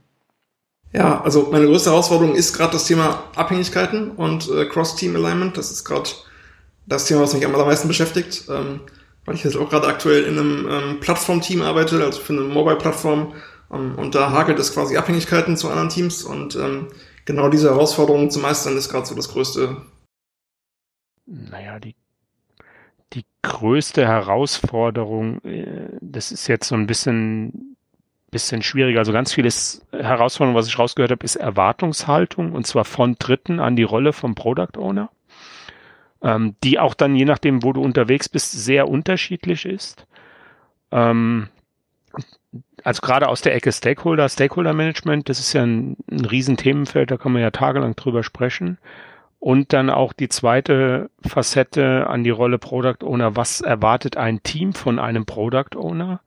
Ja, 0.92 1.22
also 1.22 1.50
meine 1.52 1.68
größte 1.68 1.92
Herausforderung 1.92 2.36
ist 2.36 2.54
gerade 2.54 2.74
das 2.74 2.86
Thema 2.86 3.24
Abhängigkeiten 3.36 4.12
und 4.12 4.50
äh, 4.50 4.66
Cross-Team-Alignment. 4.66 5.56
Das 5.56 5.72
ist 5.72 5.84
gerade 5.84 6.10
das 6.88 7.06
Thema, 7.06 7.22
was 7.22 7.34
mich 7.34 7.46
am 7.46 7.54
allermeisten 7.54 7.88
beschäftigt, 7.88 8.46
ähm, 8.50 8.82
weil 9.26 9.36
ich 9.36 9.44
jetzt 9.44 9.56
auch 9.56 9.70
gerade 9.70 9.88
aktuell 9.88 10.24
in 10.24 10.40
einem 10.40 10.68
ähm, 10.68 11.00
Plattform-Team 11.00 11.62
arbeite, 11.62 12.04
also 12.04 12.20
für 12.20 12.34
eine 12.34 12.42
Mobile-Plattform. 12.42 13.34
Ähm, 13.72 13.96
und 13.98 14.16
da 14.16 14.32
hakelt 14.32 14.60
es 14.60 14.74
quasi 14.74 14.98
Abhängigkeiten 14.98 15.58
zu 15.58 15.70
anderen 15.70 15.90
Teams 15.90 16.24
und 16.24 16.56
ähm, 16.56 16.88
genau 17.26 17.50
diese 17.50 17.70
Herausforderung 17.70 18.30
zu 18.30 18.40
meistern 18.40 18.78
ist 18.78 18.90
gerade 18.90 19.06
so 19.06 19.16
das 19.16 19.30
größte. 19.30 19.78
Naja, 21.26 21.80
die, 21.80 21.96
die 23.14 23.26
größte 23.42 24.08
Herausforderung, 24.08 25.42
äh, 25.44 25.90
das 26.02 26.32
ist 26.32 26.48
jetzt 26.48 26.68
so 26.68 26.76
ein 26.76 26.88
bisschen 26.88 27.76
bisschen 28.32 28.62
schwieriger. 28.62 29.00
Also 29.00 29.12
ganz 29.12 29.34
vieles 29.34 29.86
Herausforderung, 29.92 30.56
was 30.56 30.68
ich 30.68 30.78
rausgehört 30.78 31.12
habe, 31.12 31.24
ist 31.24 31.36
Erwartungshaltung 31.36 32.54
und 32.54 32.68
zwar 32.68 32.86
von 32.86 33.16
Dritten 33.18 33.60
an 33.60 33.76
die 33.76 33.84
Rolle 33.84 34.14
vom 34.14 34.36
Product 34.36 34.78
Owner, 34.78 35.10
ähm, 36.22 36.56
die 36.64 36.80
auch 36.80 36.94
dann 36.94 37.16
je 37.16 37.26
nachdem, 37.26 37.64
wo 37.64 37.74
du 37.74 37.82
unterwegs 37.82 38.30
bist, 38.30 38.52
sehr 38.52 38.88
unterschiedlich 38.88 39.66
ist. 39.66 40.06
Ähm, 40.92 41.50
also 42.84 43.02
gerade 43.02 43.28
aus 43.28 43.42
der 43.42 43.56
Ecke 43.56 43.72
Stakeholder, 43.72 44.30
Stakeholder 44.30 44.74
Management, 44.74 45.30
das 45.30 45.40
ist 45.40 45.54
ja 45.54 45.64
ein, 45.64 45.98
ein 46.10 46.26
Riesenthemenfeld, 46.26 47.12
da 47.12 47.18
kann 47.18 47.32
man 47.32 47.42
ja 47.42 47.52
tagelang 47.52 47.96
drüber 47.96 48.24
sprechen. 48.24 48.78
Und 49.40 49.72
dann 49.72 49.90
auch 49.90 50.12
die 50.12 50.28
zweite 50.28 51.10
Facette 51.26 52.08
an 52.08 52.24
die 52.26 52.30
Rolle 52.30 52.58
Product 52.58 53.04
Owner. 53.04 53.38
Was 53.38 53.62
erwartet 53.62 54.18
ein 54.18 54.44
Team 54.44 54.74
von 54.74 55.00
einem 55.00 55.26
Product 55.26 55.78
Owner? 55.78 56.20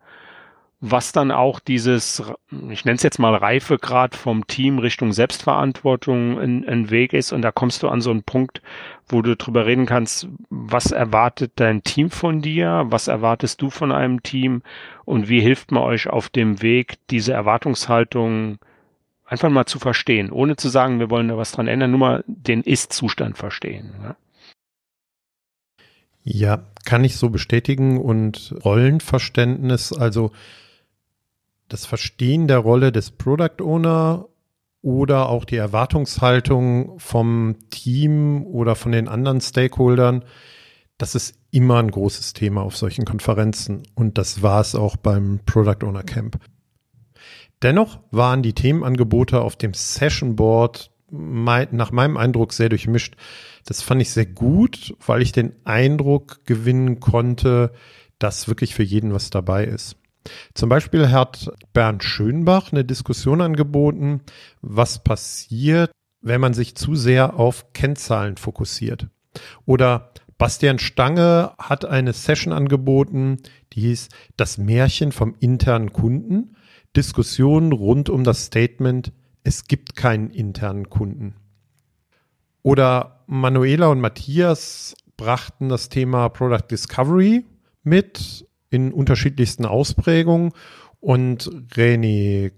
Was 0.84 1.12
dann 1.12 1.30
auch 1.30 1.60
dieses, 1.60 2.24
ich 2.68 2.84
nenne 2.84 2.96
es 2.96 3.04
jetzt 3.04 3.20
mal 3.20 3.36
Reifegrad 3.36 4.16
vom 4.16 4.48
Team 4.48 4.80
Richtung 4.80 5.12
Selbstverantwortung 5.12 6.40
ein, 6.40 6.90
Weg 6.90 7.12
ist. 7.12 7.30
Und 7.32 7.42
da 7.42 7.52
kommst 7.52 7.84
du 7.84 7.88
an 7.88 8.00
so 8.00 8.10
einen 8.10 8.24
Punkt, 8.24 8.62
wo 9.06 9.22
du 9.22 9.36
drüber 9.36 9.64
reden 9.64 9.86
kannst, 9.86 10.26
was 10.50 10.90
erwartet 10.90 11.52
dein 11.54 11.84
Team 11.84 12.10
von 12.10 12.42
dir, 12.42 12.82
was 12.86 13.06
erwartest 13.06 13.62
du 13.62 13.70
von 13.70 13.92
einem 13.92 14.24
Team 14.24 14.62
und 15.04 15.28
wie 15.28 15.40
hilft 15.40 15.70
man 15.70 15.84
euch 15.84 16.08
auf 16.08 16.28
dem 16.28 16.62
Weg, 16.62 16.96
diese 17.10 17.32
Erwartungshaltung 17.32 18.58
einfach 19.24 19.50
mal 19.50 19.66
zu 19.66 19.78
verstehen, 19.78 20.32
ohne 20.32 20.56
zu 20.56 20.68
sagen, 20.68 20.98
wir 20.98 21.10
wollen 21.10 21.28
da 21.28 21.36
was 21.36 21.52
dran 21.52 21.68
ändern, 21.68 21.92
nur 21.92 22.00
mal 22.00 22.24
den 22.26 22.60
Ist-Zustand 22.60 23.38
verstehen. 23.38 23.92
Ja? 24.02 24.16
Ja, 26.24 26.64
kann 26.84 27.04
ich 27.04 27.16
so 27.16 27.30
bestätigen 27.30 28.00
und 28.00 28.52
Rollenverständnis, 28.64 29.92
also 29.92 30.32
das 31.72 31.86
Verstehen 31.86 32.48
der 32.48 32.58
Rolle 32.58 32.92
des 32.92 33.10
Product 33.10 33.62
Owner 33.62 34.28
oder 34.82 35.28
auch 35.28 35.44
die 35.44 35.56
Erwartungshaltung 35.56 36.98
vom 36.98 37.56
Team 37.70 38.44
oder 38.44 38.74
von 38.74 38.92
den 38.92 39.08
anderen 39.08 39.40
Stakeholdern, 39.40 40.24
das 40.98 41.14
ist 41.14 41.34
immer 41.50 41.78
ein 41.78 41.90
großes 41.90 42.34
Thema 42.34 42.62
auf 42.62 42.76
solchen 42.76 43.04
Konferenzen 43.04 43.84
und 43.94 44.18
das 44.18 44.42
war 44.42 44.60
es 44.60 44.74
auch 44.74 44.96
beim 44.96 45.40
Product 45.46 45.84
Owner 45.86 46.02
Camp. 46.02 46.38
Dennoch 47.62 48.00
waren 48.10 48.42
die 48.42 48.54
Themenangebote 48.54 49.40
auf 49.40 49.56
dem 49.56 49.72
Session 49.72 50.36
Board 50.36 50.90
nach 51.10 51.92
meinem 51.92 52.16
Eindruck 52.16 52.52
sehr 52.52 52.68
durchmischt. 52.68 53.16
Das 53.66 53.82
fand 53.82 54.02
ich 54.02 54.10
sehr 54.10 54.26
gut, 54.26 54.94
weil 55.06 55.22
ich 55.22 55.32
den 55.32 55.52
Eindruck 55.64 56.44
gewinnen 56.44 57.00
konnte, 57.00 57.72
dass 58.18 58.48
wirklich 58.48 58.74
für 58.74 58.82
jeden 58.82 59.12
was 59.12 59.30
dabei 59.30 59.64
ist. 59.64 59.96
Zum 60.54 60.68
Beispiel 60.68 61.10
hat 61.10 61.50
Bernd 61.72 62.04
Schönbach 62.04 62.72
eine 62.72 62.84
Diskussion 62.84 63.40
angeboten, 63.40 64.20
was 64.60 65.02
passiert, 65.02 65.90
wenn 66.20 66.40
man 66.40 66.54
sich 66.54 66.76
zu 66.76 66.94
sehr 66.94 67.38
auf 67.38 67.72
Kennzahlen 67.72 68.36
fokussiert. 68.36 69.08
Oder 69.66 70.12
Bastian 70.38 70.78
Stange 70.78 71.52
hat 71.58 71.84
eine 71.84 72.12
Session 72.12 72.52
angeboten, 72.52 73.38
die 73.72 73.82
hieß 73.82 74.08
Das 74.36 74.58
Märchen 74.58 75.12
vom 75.12 75.34
internen 75.40 75.92
Kunden. 75.92 76.56
Diskussionen 76.96 77.72
rund 77.72 78.10
um 78.10 78.24
das 78.24 78.46
Statement, 78.46 79.12
es 79.44 79.66
gibt 79.66 79.96
keinen 79.96 80.30
internen 80.30 80.90
Kunden. 80.90 81.36
Oder 82.62 83.24
Manuela 83.26 83.88
und 83.88 84.00
Matthias 84.00 84.94
brachten 85.16 85.68
das 85.68 85.88
Thema 85.88 86.28
Product 86.28 86.66
Discovery 86.70 87.44
mit 87.82 88.46
in 88.72 88.92
unterschiedlichsten 88.92 89.66
Ausprägungen. 89.66 90.52
Und 91.00 91.50
René 91.74 92.52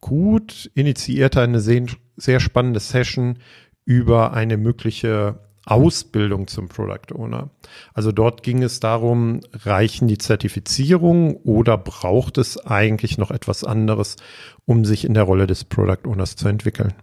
Gut 0.00 0.70
initiierte 0.74 1.40
eine 1.40 1.60
sehr, 1.60 1.86
sehr 2.16 2.38
spannende 2.38 2.80
Session 2.80 3.38
über 3.84 4.32
eine 4.32 4.56
mögliche 4.56 5.40
Ausbildung 5.64 6.46
zum 6.46 6.68
Product 6.68 7.12
Owner. 7.14 7.50
Also 7.92 8.12
dort 8.12 8.42
ging 8.42 8.62
es 8.62 8.80
darum, 8.80 9.40
reichen 9.52 10.06
die 10.06 10.16
Zertifizierungen 10.16 11.34
oder 11.36 11.76
braucht 11.76 12.38
es 12.38 12.64
eigentlich 12.64 13.18
noch 13.18 13.30
etwas 13.30 13.64
anderes, 13.64 14.16
um 14.64 14.84
sich 14.84 15.04
in 15.04 15.14
der 15.14 15.24
Rolle 15.24 15.46
des 15.46 15.64
Product 15.64 16.06
Owners 16.06 16.36
zu 16.36 16.48
entwickeln? 16.48 16.94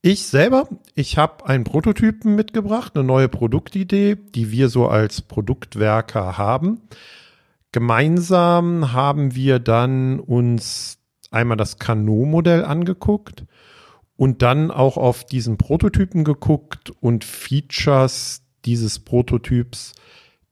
Ich 0.00 0.26
selber, 0.26 0.68
ich 0.94 1.18
habe 1.18 1.46
einen 1.46 1.64
Prototypen 1.64 2.34
mitgebracht, 2.34 2.92
eine 2.94 3.04
neue 3.04 3.28
Produktidee, 3.28 4.16
die 4.16 4.50
wir 4.50 4.68
so 4.68 4.88
als 4.88 5.20
Produktwerker 5.20 6.38
haben. 6.38 6.80
Gemeinsam 7.72 8.92
haben 8.92 9.34
wir 9.34 9.58
dann 9.58 10.20
uns 10.20 10.98
einmal 11.30 11.56
das 11.56 11.78
Kano-Modell 11.78 12.64
angeguckt 12.64 13.44
und 14.16 14.42
dann 14.42 14.70
auch 14.70 14.96
auf 14.96 15.24
diesen 15.24 15.58
Prototypen 15.58 16.24
geguckt 16.24 16.90
und 17.00 17.24
Features 17.24 18.42
dieses 18.64 18.98
Prototyps 18.98 19.92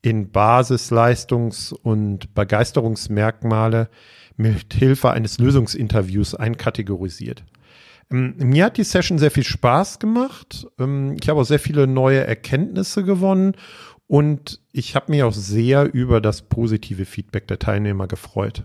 in 0.03 0.31
Basis-, 0.31 0.91
Leistungs- 0.91 1.73
und 1.73 2.35
Begeisterungsmerkmale 2.35 3.89
mit 4.37 4.75
Hilfe 4.75 5.11
eines 5.11 5.39
Lösungsinterviews 5.39 6.35
einkategorisiert. 6.35 7.45
Ähm, 8.11 8.35
mir 8.39 8.67
hat 8.67 8.77
die 8.77 8.85
Session 8.85 9.19
sehr 9.19 9.31
viel 9.31 9.45
Spaß 9.45 9.99
gemacht. 9.99 10.67
Ähm, 10.79 11.17
ich 11.21 11.29
habe 11.29 11.41
auch 11.41 11.45
sehr 11.45 11.59
viele 11.59 11.87
neue 11.87 12.25
Erkenntnisse 12.25 13.03
gewonnen 13.03 13.57
und 14.09 14.61
ich 14.73 14.95
habe 14.95 15.11
mich 15.11 15.23
auch 15.23 15.33
sehr 15.33 15.93
über 15.93 16.21
das 16.21 16.43
positive 16.43 17.05
Feedback 17.05 17.47
der 17.49 17.59
Teilnehmer 17.59 18.07
gefreut. 18.07 18.65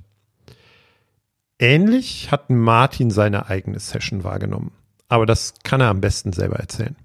Ähnlich 1.57 2.31
hat 2.31 2.49
Martin 2.49 3.11
seine 3.11 3.47
eigene 3.47 3.79
Session 3.79 4.23
wahrgenommen. 4.23 4.71
Aber 5.09 5.25
das 5.25 5.53
kann 5.63 5.81
er 5.81 5.89
am 5.89 6.01
besten 6.01 6.31
selber 6.31 6.57
erzählen. 6.57 6.95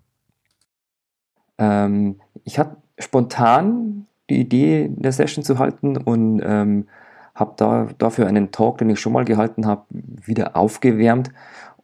Ähm, 1.59 2.21
ich 2.45 2.59
hatte 2.59 2.77
spontan 2.99 4.07
die 4.31 4.41
Idee, 4.41 4.91
eine 4.99 5.13
Session 5.13 5.45
zu 5.45 5.59
halten 5.59 5.97
und 5.97 6.41
ähm, 6.45 6.89
habe 7.35 7.55
da, 7.57 7.89
dafür 7.99 8.27
einen 8.27 8.51
Talk, 8.51 8.79
den 8.79 8.91
ich 8.91 9.01
schon 9.01 9.13
mal 9.13 9.25
gehalten 9.25 9.67
habe, 9.67 9.85
wieder 9.91 10.57
aufgewärmt. 10.57 11.31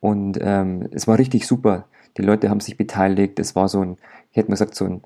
Und 0.01 0.39
ähm, 0.41 0.89
es 0.93 1.07
war 1.07 1.19
richtig 1.19 1.47
super. 1.47 1.87
Die 2.17 2.23
Leute 2.23 2.51
haben 2.51 2.61
sich 2.61 2.77
beteiligt. 2.77 3.39
Es 3.39 3.55
war 3.55 3.69
so 3.69 3.81
ein, 3.81 3.97
ich 4.31 4.37
hätte 4.37 4.49
mal 4.49 4.55
gesagt, 4.55 4.75
so 4.75 4.85
ein 4.85 5.03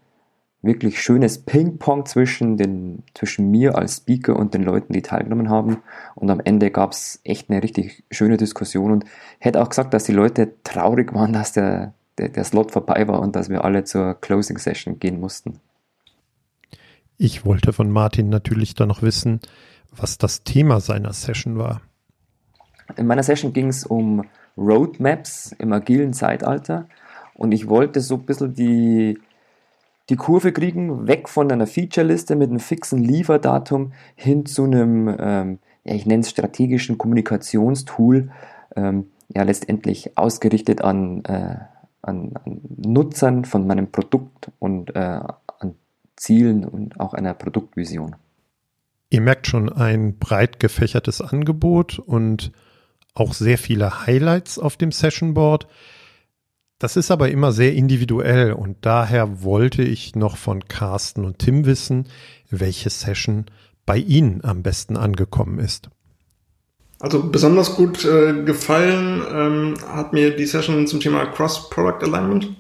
wirklich 0.63 1.01
schönes 1.01 1.39
Ping-Pong 1.39 2.07
zwischen, 2.07 2.57
den, 2.57 3.05
zwischen 3.15 3.51
mir 3.51 3.77
als 3.77 3.99
Speaker 3.99 4.37
und 4.37 4.55
den 4.55 4.63
Leuten, 4.63 4.93
die 4.93 5.03
teilgenommen 5.03 5.49
haben. 5.49 5.79
Und 6.15 6.31
am 6.31 6.41
Ende 6.41 6.71
gab 6.71 6.93
es 6.93 7.21
echt 7.25 7.51
eine 7.51 7.63
richtig 7.63 8.05
schöne 8.11 8.37
Diskussion 8.37 8.91
und 8.91 9.05
hätte 9.39 9.63
auch 9.63 9.69
gesagt, 9.69 9.95
dass 9.95 10.05
die 10.05 10.13
Leute 10.13 10.55
traurig 10.65 11.15
waren, 11.15 11.33
dass 11.35 11.53
der, 11.53 11.95
der, 12.19 12.31
der 12.31 12.45
Slot 12.45 12.73
vorbei 12.73 13.07
war 13.09 13.21
und 13.21 13.37
dass 13.37 13.49
wir 13.49 13.65
alle 13.65 13.85
zur 13.85 14.15
Closing 14.15 14.59
Session 14.59 14.99
gehen 14.99 15.21
mussten. 15.21 15.61
Ich 17.19 17.47
wollte 17.47 17.73
von 17.73 17.91
Martin 17.91 18.29
natürlich 18.29 18.75
dann 18.75 18.89
noch 18.89 19.03
wissen, 19.03 19.41
was 19.91 20.19
das 20.19 20.43
Thema 20.43 20.81
seiner 20.81 21.13
Session 21.13 21.57
war. 21.57 21.81
In 22.97 23.07
meiner 23.07 23.23
Session 23.23 23.53
ging 23.53 23.69
es 23.69 23.85
um 23.85 24.25
Roadmaps 24.57 25.53
im 25.59 25.73
agilen 25.73 26.13
Zeitalter 26.13 26.89
und 27.35 27.53
ich 27.53 27.69
wollte 27.69 28.01
so 28.01 28.17
ein 28.17 28.27
bisschen 28.27 28.55
die, 28.55 29.19
die 30.09 30.17
Kurve 30.17 30.53
kriegen, 30.53 31.09
weg 31.09 31.29
von 31.29 31.51
einer 31.51 31.67
Feature-Liste 31.67 32.37
mit 32.37 32.51
einem 32.51 32.61
fixen 32.61 33.03
Lieferdatum 33.03 33.93
hin 34.15 34.47
zu 34.47 34.65
einem, 34.65 35.15
ähm, 35.19 35.59
ja, 35.85 35.95
ich 35.95 36.07
nenne 36.07 36.23
es 36.23 36.31
strategischen 36.31 36.99
Kommunikationstool, 36.99 38.31
ähm, 38.77 39.07
ja 39.29 39.43
letztendlich 39.43 40.17
ausgerichtet 40.17 40.83
an, 40.83 41.25
äh, 41.25 41.57
an, 42.03 42.33
an, 42.45 42.61
Nutzern 42.77 43.45
von 43.45 43.67
meinem 43.67 43.91
Produkt 43.91 44.51
und 44.59 44.95
äh, 44.95 45.21
an 45.59 45.75
Zielen 46.17 46.65
und 46.65 47.01
auch 47.01 47.15
einer 47.15 47.35
Produktvision. 47.35 48.17
Ihr 49.11 49.21
merkt 49.21 49.47
schon 49.47 49.73
ein 49.73 50.19
breit 50.19 50.61
gefächertes 50.61 51.21
Angebot 51.21 51.99
und 51.99 52.53
auch 53.15 53.35
sehr 53.35 53.59
viele 53.59 54.07
Highlights 54.07 54.59
auf 54.59 54.77
dem 54.77 54.93
Session 54.93 55.35
Board. 55.35 55.67
Das 56.79 56.97
ist 56.97 57.11
aber 57.11 57.31
immer 57.31 57.53
sehr 57.53 57.73
individuell 57.73 58.53
und 58.53 58.77
daher 58.83 59.43
wollte 59.43 59.83
ich 59.83 60.15
noch 60.15 60.37
von 60.37 60.69
Carsten 60.69 61.25
und 61.25 61.39
Tim 61.39 61.65
wissen, 61.65 62.07
welche 62.51 62.91
Session 62.91 63.47
bei 63.87 63.97
Ihnen 63.97 64.45
am 64.45 64.63
besten 64.63 64.97
angekommen 64.97 65.59
ist. 65.59 65.89
Also 66.99 67.23
besonders 67.23 67.77
gut 67.77 68.05
äh, 68.05 68.43
gefallen 68.45 69.23
ähm, 69.31 69.75
hat 69.87 70.13
mir 70.13 70.35
die 70.37 70.47
Session 70.47 70.87
zum 70.87 71.01
Thema 71.01 71.27
Cross-Product 71.27 72.03
Alignment, 72.03 72.55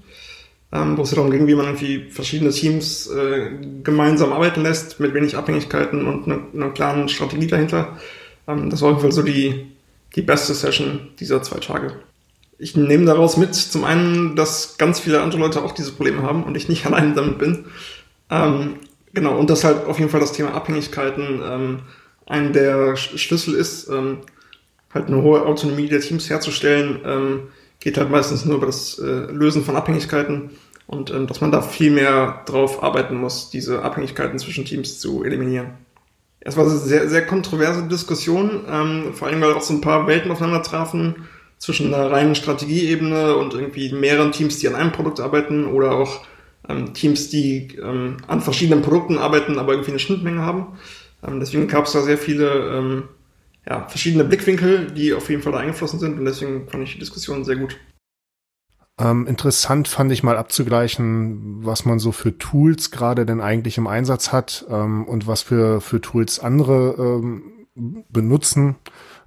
ähm, 0.73 0.97
wo 0.97 1.03
es 1.03 1.11
darum 1.11 1.31
ging, 1.31 1.47
wie 1.47 1.55
man 1.55 1.67
irgendwie 1.67 2.11
verschiedene 2.11 2.51
Teams 2.51 3.09
äh, 3.09 3.51
gemeinsam 3.83 4.33
arbeiten 4.33 4.63
lässt, 4.63 5.01
mit 5.01 5.15
wenig 5.15 5.37
Abhängigkeiten 5.37 6.07
und 6.07 6.27
einer 6.27 6.41
eine 6.55 6.73
klaren 6.73 7.09
Strategie 7.09 7.47
dahinter. 7.47 7.99
Ähm, 8.47 8.71
das 8.71 8.83
war 8.83 8.91
auf 8.91 8.97
jeden 8.97 9.11
Fall 9.11 9.13
so 9.13 9.23
die, 9.23 9.67
die 10.15 10.23
beste 10.23 10.55
Session 10.55 11.09
dieser 11.19 11.43
zwei 11.43 11.59
Tage. 11.59 11.95
Ich 12.59 12.77
nehme 12.77 13.05
daraus 13.05 13.37
mit, 13.37 13.55
zum 13.55 13.85
einen, 13.85 14.35
dass 14.35 14.79
ganz 14.79 15.01
viele 15.01 15.21
andere 15.21 15.41
Leute 15.41 15.63
auch 15.63 15.73
diese 15.73 15.93
Probleme 15.93 16.23
haben 16.23 16.45
und 16.45 16.57
ich 16.57 16.69
nicht 16.69 16.87
allein 16.87 17.15
damit 17.15 17.39
bin. 17.39 17.67
Ähm, 18.31 18.77
genau, 19.13 19.39
und 19.39 19.51
dass 19.51 19.65
halt 19.65 19.87
auf 19.87 19.99
jeden 19.99 20.11
Fall 20.11 20.21
das 20.21 20.33
Thema 20.33 20.55
Abhängigkeiten 20.55 21.43
ähm, 21.45 21.79
ein 22.27 22.53
der 22.53 22.97
Schlüssel 22.97 23.55
ist, 23.55 23.89
ähm, 23.89 24.19
halt 24.93 25.07
eine 25.07 25.23
hohe 25.23 25.45
Autonomie 25.45 25.89
der 25.89 26.01
Teams 26.01 26.29
herzustellen, 26.29 27.01
ähm, 27.05 27.41
geht 27.81 27.99
halt 27.99 28.11
meistens 28.11 28.45
nur 28.45 28.57
über 28.57 28.67
das 28.67 28.99
äh, 28.99 29.31
Lösen 29.31 29.63
von 29.63 29.77
Abhängigkeiten 29.77 30.51
und 30.87 31.11
ähm, 31.11 31.27
dass 31.27 31.41
man 31.41 31.53
da 31.53 31.63
viel 31.63 31.91
mehr 31.91 32.43
drauf 32.47 32.83
arbeiten 32.83 33.17
muss, 33.17 33.51
diese 33.51 33.83
Abhängigkeiten 33.83 34.39
zwischen 34.39 34.65
Teams 34.65 34.99
zu 34.99 35.23
eliminieren. 35.23 35.73
Es 36.41 36.57
war 36.57 36.65
eine 36.65 36.77
sehr, 36.77 37.09
sehr 37.09 37.27
kontroverse 37.27 37.87
Diskussion, 37.89 38.65
ähm, 38.71 39.15
vor 39.15 39.29
allem 39.29 39.41
weil 39.41 39.53
auch 39.53 39.63
so 39.63 39.75
ein 39.75 39.81
paar 39.81 40.07
Welten 40.07 40.31
aufeinander 40.31 40.63
trafen 40.63 41.27
zwischen 41.59 41.93
einer 41.93 42.11
reinen 42.11 42.35
Strategieebene 42.35 43.37
und 43.37 43.55
irgendwie 43.55 43.93
mehreren 43.93 44.33
Teams, 44.33 44.59
die 44.59 44.69
an 44.69 44.75
einem 44.75 44.93
Produkt 44.93 45.21
arbeiten 45.21 45.67
oder 45.67 45.93
auch 45.93 46.25
ähm, 46.69 46.95
Teams, 46.95 47.29
die 47.31 47.77
ähm, 47.83 48.19
an 48.27 48.41
verschiedenen 48.41 48.83
Produkten 48.83 49.19
arbeiten, 49.19 49.59
aber 49.59 49.73
irgendwie 49.73 49.93
eine 49.93 50.01
Schnittmenge 50.01 50.43
haben. 50.43 50.79
Ähm, 51.27 51.41
deswegen 51.41 51.69
gab 51.69 51.87
es 51.87 51.93
da 51.93 52.03
sehr 52.03 52.19
viele 52.19 52.77
ähm, 52.77 53.05
ja, 53.69 53.87
verschiedene 53.89 54.25
Blickwinkel, 54.25 54.93
die 54.93 55.15
auf 55.15 55.29
jeden 55.31 55.43
Fall 55.43 55.53
da 55.53 55.59
eingeflossen 55.59 55.99
sind 55.99 56.19
und 56.19 56.25
deswegen 56.25 56.69
fand 56.69 56.85
ich 56.85 56.95
die 56.95 57.01
Diskussion 57.01 57.45
sehr 57.45 57.57
gut. 57.57 57.77
Ähm, 58.99 59.27
interessant 59.27 59.89
fand 59.89 60.11
ich 60.13 60.23
mal 60.23 60.39
abzugleichen, 60.39 61.65
was 61.65 61.85
man 61.85 61.99
so 61.99 62.13
für 62.13 62.39
Tools 62.39 62.91
gerade 62.91 63.27
denn 63.27 63.43
eigentlich 63.43 63.77
im 63.77 63.87
Einsatz 63.87 64.33
hat 64.33 64.65
ähm, 64.71 65.05
und 65.05 65.27
was 65.27 65.43
für, 65.43 65.83
für 65.83 66.01
Tools 66.01 66.39
andere 66.39 66.95
ähm, 66.99 67.43
benutzen 68.09 68.77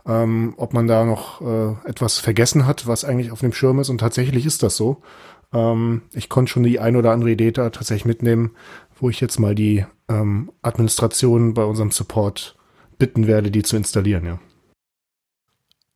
ähm, 0.09 0.55
ob 0.57 0.73
man 0.73 0.87
da 0.87 1.05
noch 1.05 1.39
äh, 1.41 1.87
etwas 1.87 2.17
vergessen 2.17 2.65
hat, 2.65 2.87
was 2.87 3.05
eigentlich 3.05 3.31
auf 3.31 3.41
dem 3.41 3.53
Schirm 3.53 3.79
ist. 3.79 3.89
Und 3.89 3.99
tatsächlich 3.99 4.45
ist 4.45 4.63
das 4.63 4.75
so. 4.75 5.03
Ähm, 5.53 6.01
ich 6.13 6.29
konnte 6.29 6.51
schon 6.51 6.63
die 6.63 6.79
ein 6.79 6.95
oder 6.95 7.11
andere 7.11 7.29
Idee 7.29 7.51
da 7.51 7.69
tatsächlich 7.69 8.05
mitnehmen, 8.05 8.51
wo 8.99 9.09
ich 9.09 9.21
jetzt 9.21 9.39
mal 9.39 9.53
die 9.53 9.85
ähm, 10.09 10.51
Administration 10.63 11.53
bei 11.53 11.63
unserem 11.63 11.91
Support 11.91 12.57
bitten 12.97 13.27
werde, 13.27 13.51
die 13.51 13.61
zu 13.61 13.77
installieren, 13.77 14.25
ja. 14.25 14.39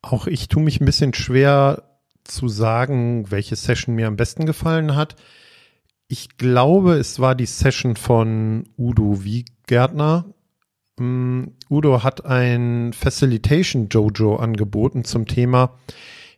Auch 0.03 0.27
ich 0.27 0.47
tue 0.47 0.61
mich 0.61 0.79
ein 0.79 0.85
bisschen 0.85 1.13
schwer 1.13 1.83
zu 2.23 2.47
sagen, 2.49 3.31
welche 3.31 3.55
Session 3.55 3.95
mir 3.95 4.07
am 4.07 4.15
besten 4.15 4.45
gefallen 4.45 4.95
hat. 4.95 5.15
Ich 6.07 6.37
glaube, 6.37 6.93
es 6.95 7.19
war 7.19 7.35
die 7.35 7.45
Session 7.45 7.95
von 7.95 8.69
Udo 8.77 9.23
Wiegärtner, 9.23 10.25
Udo 10.99 12.03
hat 12.03 12.25
ein 12.25 12.93
Facilitation 12.93 13.89
Jojo 13.89 14.35
angeboten 14.35 15.03
zum 15.03 15.25
Thema, 15.25 15.79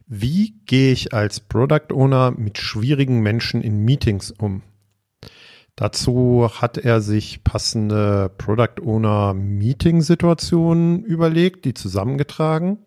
wie 0.07 0.55
gehe 0.65 0.93
ich 0.93 1.13
als 1.13 1.39
Product 1.39 1.91
Owner 1.93 2.31
mit 2.31 2.57
schwierigen 2.57 3.21
Menschen 3.21 3.61
in 3.61 3.83
Meetings 3.83 4.31
um? 4.31 4.61
Dazu 5.75 6.49
hat 6.61 6.77
er 6.77 7.01
sich 7.01 7.43
passende 7.43 8.31
Product 8.37 8.81
Owner 8.81 9.33
Meeting 9.33 10.01
Situationen 10.01 11.03
überlegt, 11.03 11.65
die 11.65 11.73
zusammengetragen 11.73 12.77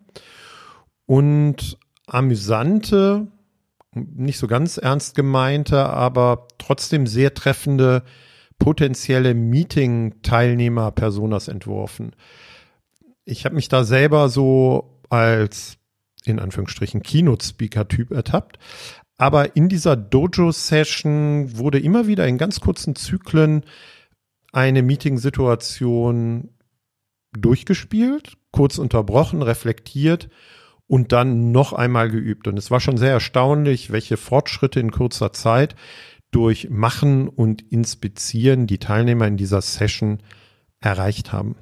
und 1.05 1.77
amüsante, 2.07 3.27
nicht 3.93 4.39
so 4.39 4.47
ganz 4.47 4.77
ernst 4.77 5.13
gemeinte, 5.13 5.85
aber 5.85 6.47
trotzdem 6.57 7.05
sehr 7.05 7.35
treffende 7.35 8.03
potenzielle 8.59 9.33
Meeting-Teilnehmer-Personas 9.33 11.47
entworfen. 11.47 12.11
Ich 13.25 13.45
habe 13.45 13.55
mich 13.55 13.69
da 13.69 13.83
selber 13.83 14.29
so 14.29 15.01
als 15.09 15.79
in 16.25 16.39
Anführungsstrichen 16.39 17.01
Keynote-Speaker-Typ 17.01 18.11
ertappt. 18.11 18.59
Aber 19.17 19.55
in 19.55 19.69
dieser 19.69 19.95
Dojo-Session 19.95 21.57
wurde 21.57 21.79
immer 21.79 22.07
wieder 22.07 22.27
in 22.27 22.37
ganz 22.37 22.59
kurzen 22.59 22.95
Zyklen 22.95 23.63
eine 24.51 24.81
Meeting-Situation 24.81 26.49
durchgespielt, 27.37 28.37
kurz 28.51 28.77
unterbrochen, 28.77 29.41
reflektiert 29.41 30.29
und 30.87 31.11
dann 31.11 31.51
noch 31.51 31.73
einmal 31.73 32.09
geübt. 32.09 32.47
Und 32.47 32.57
es 32.57 32.71
war 32.71 32.79
schon 32.79 32.97
sehr 32.97 33.11
erstaunlich, 33.11 33.91
welche 33.91 34.17
Fortschritte 34.17 34.79
in 34.79 34.91
kurzer 34.91 35.33
Zeit 35.33 35.75
durch 36.31 36.69
Machen 36.69 37.27
und 37.27 37.61
Inspizieren 37.71 38.67
die 38.67 38.77
Teilnehmer 38.77 39.27
in 39.27 39.37
dieser 39.37 39.61
Session 39.61 40.19
erreicht 40.79 41.31
haben. 41.31 41.55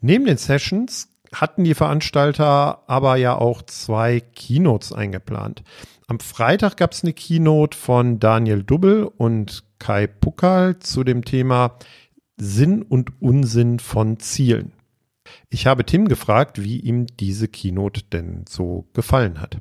Neben 0.00 0.24
den 0.24 0.36
Sessions 0.36 1.08
hatten 1.32 1.64
die 1.64 1.74
Veranstalter 1.74 2.88
aber 2.88 3.16
ja 3.16 3.36
auch 3.36 3.62
zwei 3.62 4.20
Keynotes 4.20 4.92
eingeplant. 4.92 5.62
Am 6.06 6.20
Freitag 6.20 6.76
gab 6.76 6.92
es 6.92 7.02
eine 7.02 7.12
Keynote 7.12 7.76
von 7.76 8.20
Daniel 8.20 8.62
Dubbel 8.62 9.04
und 9.04 9.64
Kai 9.78 10.06
Puckal 10.06 10.78
zu 10.78 11.02
dem 11.02 11.24
Thema 11.24 11.78
Sinn 12.36 12.82
und 12.82 13.22
Unsinn 13.22 13.78
von 13.78 14.18
Zielen. 14.18 14.72
Ich 15.48 15.66
habe 15.66 15.86
Tim 15.86 16.08
gefragt, 16.08 16.62
wie 16.62 16.78
ihm 16.78 17.06
diese 17.06 17.48
Keynote 17.48 18.02
denn 18.02 18.44
so 18.48 18.86
gefallen 18.92 19.40
hat. 19.40 19.58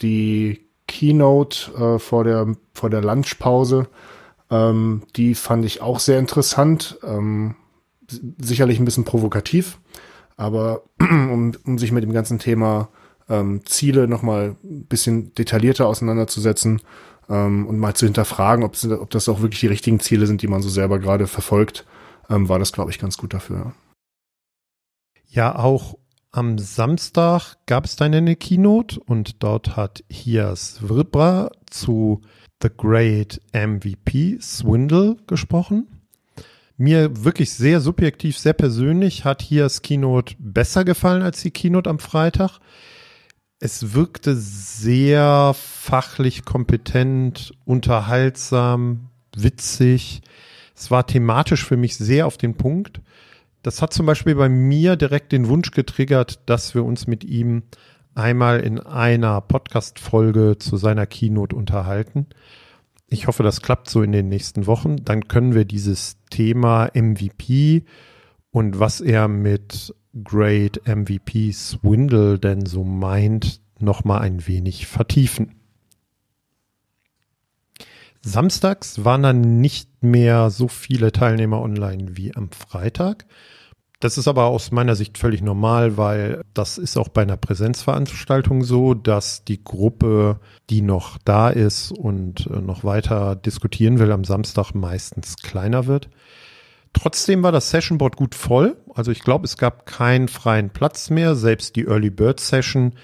Die 0.00 0.63
Keynote 0.86 1.72
äh, 1.72 1.98
vor 1.98 2.24
der 2.24 2.54
vor 2.72 2.90
der 2.90 3.02
Lunchpause. 3.02 3.88
Ähm, 4.50 5.02
die 5.16 5.34
fand 5.34 5.64
ich 5.64 5.80
auch 5.80 5.98
sehr 5.98 6.18
interessant, 6.18 6.98
ähm, 7.02 7.56
sicherlich 8.38 8.78
ein 8.78 8.84
bisschen 8.84 9.04
provokativ, 9.04 9.78
aber 10.36 10.82
um, 11.00 11.52
um 11.64 11.78
sich 11.78 11.92
mit 11.92 12.04
dem 12.04 12.12
ganzen 12.12 12.38
Thema 12.38 12.88
ähm, 13.28 13.64
Ziele 13.64 14.06
noch 14.06 14.22
mal 14.22 14.56
ein 14.62 14.84
bisschen 14.86 15.34
detaillierter 15.34 15.86
auseinanderzusetzen 15.86 16.82
ähm, 17.28 17.66
und 17.66 17.78
mal 17.78 17.94
zu 17.94 18.06
hinterfragen, 18.06 18.64
ob, 18.64 18.76
ob 18.84 19.10
das 19.10 19.28
auch 19.28 19.40
wirklich 19.40 19.60
die 19.60 19.66
richtigen 19.66 20.00
Ziele 20.00 20.26
sind, 20.26 20.42
die 20.42 20.48
man 20.48 20.62
so 20.62 20.68
selber 20.68 20.98
gerade 20.98 21.26
verfolgt, 21.26 21.86
ähm, 22.28 22.48
war 22.48 22.58
das, 22.58 22.72
glaube 22.72 22.90
ich, 22.90 22.98
ganz 22.98 23.16
gut 23.16 23.32
dafür. 23.32 23.72
Ja, 25.26 25.56
auch 25.56 25.96
am 26.34 26.58
Samstag 26.58 27.54
gab 27.66 27.84
es 27.84 27.94
dann 27.94 28.12
eine 28.12 28.34
Keynote 28.34 28.98
und 28.98 29.42
dort 29.42 29.76
hat 29.76 30.02
Hias 30.10 30.80
Vrbra 30.84 31.52
zu 31.70 32.22
The 32.60 32.70
Great 32.76 33.40
MVP 33.52 34.38
Swindle 34.40 35.16
gesprochen. 35.28 35.86
Mir 36.76 37.24
wirklich 37.24 37.52
sehr 37.52 37.80
subjektiv, 37.80 38.36
sehr 38.36 38.52
persönlich 38.52 39.24
hat 39.24 39.42
Hias 39.42 39.82
Keynote 39.82 40.34
besser 40.40 40.84
gefallen 40.84 41.22
als 41.22 41.40
die 41.40 41.52
Keynote 41.52 41.88
am 41.88 42.00
Freitag. 42.00 42.58
Es 43.60 43.94
wirkte 43.94 44.34
sehr 44.34 45.54
fachlich 45.54 46.44
kompetent, 46.44 47.52
unterhaltsam, 47.64 49.08
witzig. 49.36 50.22
Es 50.74 50.90
war 50.90 51.06
thematisch 51.06 51.64
für 51.64 51.76
mich 51.76 51.96
sehr 51.96 52.26
auf 52.26 52.38
den 52.38 52.56
Punkt. 52.56 53.00
Das 53.64 53.80
hat 53.80 53.94
zum 53.94 54.04
Beispiel 54.04 54.34
bei 54.34 54.50
mir 54.50 54.94
direkt 54.94 55.32
den 55.32 55.48
Wunsch 55.48 55.70
getriggert, 55.70 56.38
dass 56.44 56.74
wir 56.74 56.84
uns 56.84 57.06
mit 57.06 57.24
ihm 57.24 57.62
einmal 58.14 58.60
in 58.60 58.78
einer 58.78 59.40
Podcast-Folge 59.40 60.58
zu 60.58 60.76
seiner 60.76 61.06
Keynote 61.06 61.56
unterhalten. 61.56 62.26
Ich 63.08 63.26
hoffe, 63.26 63.42
das 63.42 63.62
klappt 63.62 63.88
so 63.88 64.02
in 64.02 64.12
den 64.12 64.28
nächsten 64.28 64.66
Wochen. 64.66 65.02
Dann 65.06 65.28
können 65.28 65.54
wir 65.54 65.64
dieses 65.64 66.18
Thema 66.28 66.90
MVP 66.92 67.84
und 68.50 68.78
was 68.78 69.00
er 69.00 69.28
mit 69.28 69.94
Great 70.22 70.82
MVP 70.86 71.50
Swindle 71.52 72.38
denn 72.38 72.66
so 72.66 72.84
meint, 72.84 73.62
nochmal 73.80 74.20
ein 74.20 74.46
wenig 74.46 74.86
vertiefen. 74.86 75.54
Samstags 78.24 79.04
waren 79.04 79.22
dann 79.22 79.60
nicht 79.60 80.02
mehr 80.02 80.48
so 80.48 80.66
viele 80.66 81.12
Teilnehmer 81.12 81.60
online 81.60 82.16
wie 82.16 82.34
am 82.34 82.50
Freitag. 82.50 83.26
Das 84.00 84.18
ist 84.18 84.28
aber 84.28 84.46
aus 84.46 84.70
meiner 84.70 84.96
Sicht 84.96 85.18
völlig 85.18 85.42
normal, 85.42 85.96
weil 85.96 86.42
das 86.52 86.78
ist 86.78 86.96
auch 86.96 87.08
bei 87.08 87.22
einer 87.22 87.36
Präsenzveranstaltung 87.36 88.64
so, 88.64 88.94
dass 88.94 89.44
die 89.44 89.62
Gruppe, 89.62 90.40
die 90.68 90.80
noch 90.80 91.18
da 91.24 91.50
ist 91.50 91.92
und 91.92 92.46
äh, 92.46 92.60
noch 92.60 92.82
weiter 92.82 93.36
diskutieren 93.36 93.98
will, 93.98 94.10
am 94.10 94.24
Samstag 94.24 94.74
meistens 94.74 95.36
kleiner 95.36 95.86
wird. 95.86 96.08
Trotzdem 96.94 97.42
war 97.42 97.52
das 97.52 97.70
Sessionboard 97.70 98.16
gut 98.16 98.34
voll. 98.34 98.76
Also 98.94 99.10
ich 99.10 99.20
glaube, 99.20 99.44
es 99.44 99.56
gab 99.58 99.84
keinen 99.84 100.28
freien 100.28 100.70
Platz 100.70 101.10
mehr. 101.10 101.34
Selbst 101.34 101.76
die 101.76 101.86
Early 101.86 102.10
Bird 102.10 102.40
Session 102.40 102.94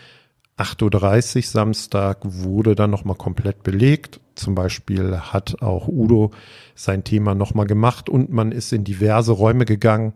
8.30 0.60 1.36
Uhr 1.36 1.42
Samstag 1.42 2.18
wurde 2.22 2.74
dann 2.74 2.90
nochmal 2.90 3.16
komplett 3.16 3.62
belegt. 3.62 4.20
Zum 4.34 4.54
Beispiel 4.54 5.18
hat 5.18 5.62
auch 5.62 5.88
Udo 5.88 6.30
sein 6.74 7.04
Thema 7.04 7.34
nochmal 7.34 7.66
gemacht 7.66 8.08
und 8.08 8.30
man 8.30 8.52
ist 8.52 8.72
in 8.72 8.84
diverse 8.84 9.32
Räume 9.32 9.64
gegangen 9.64 10.14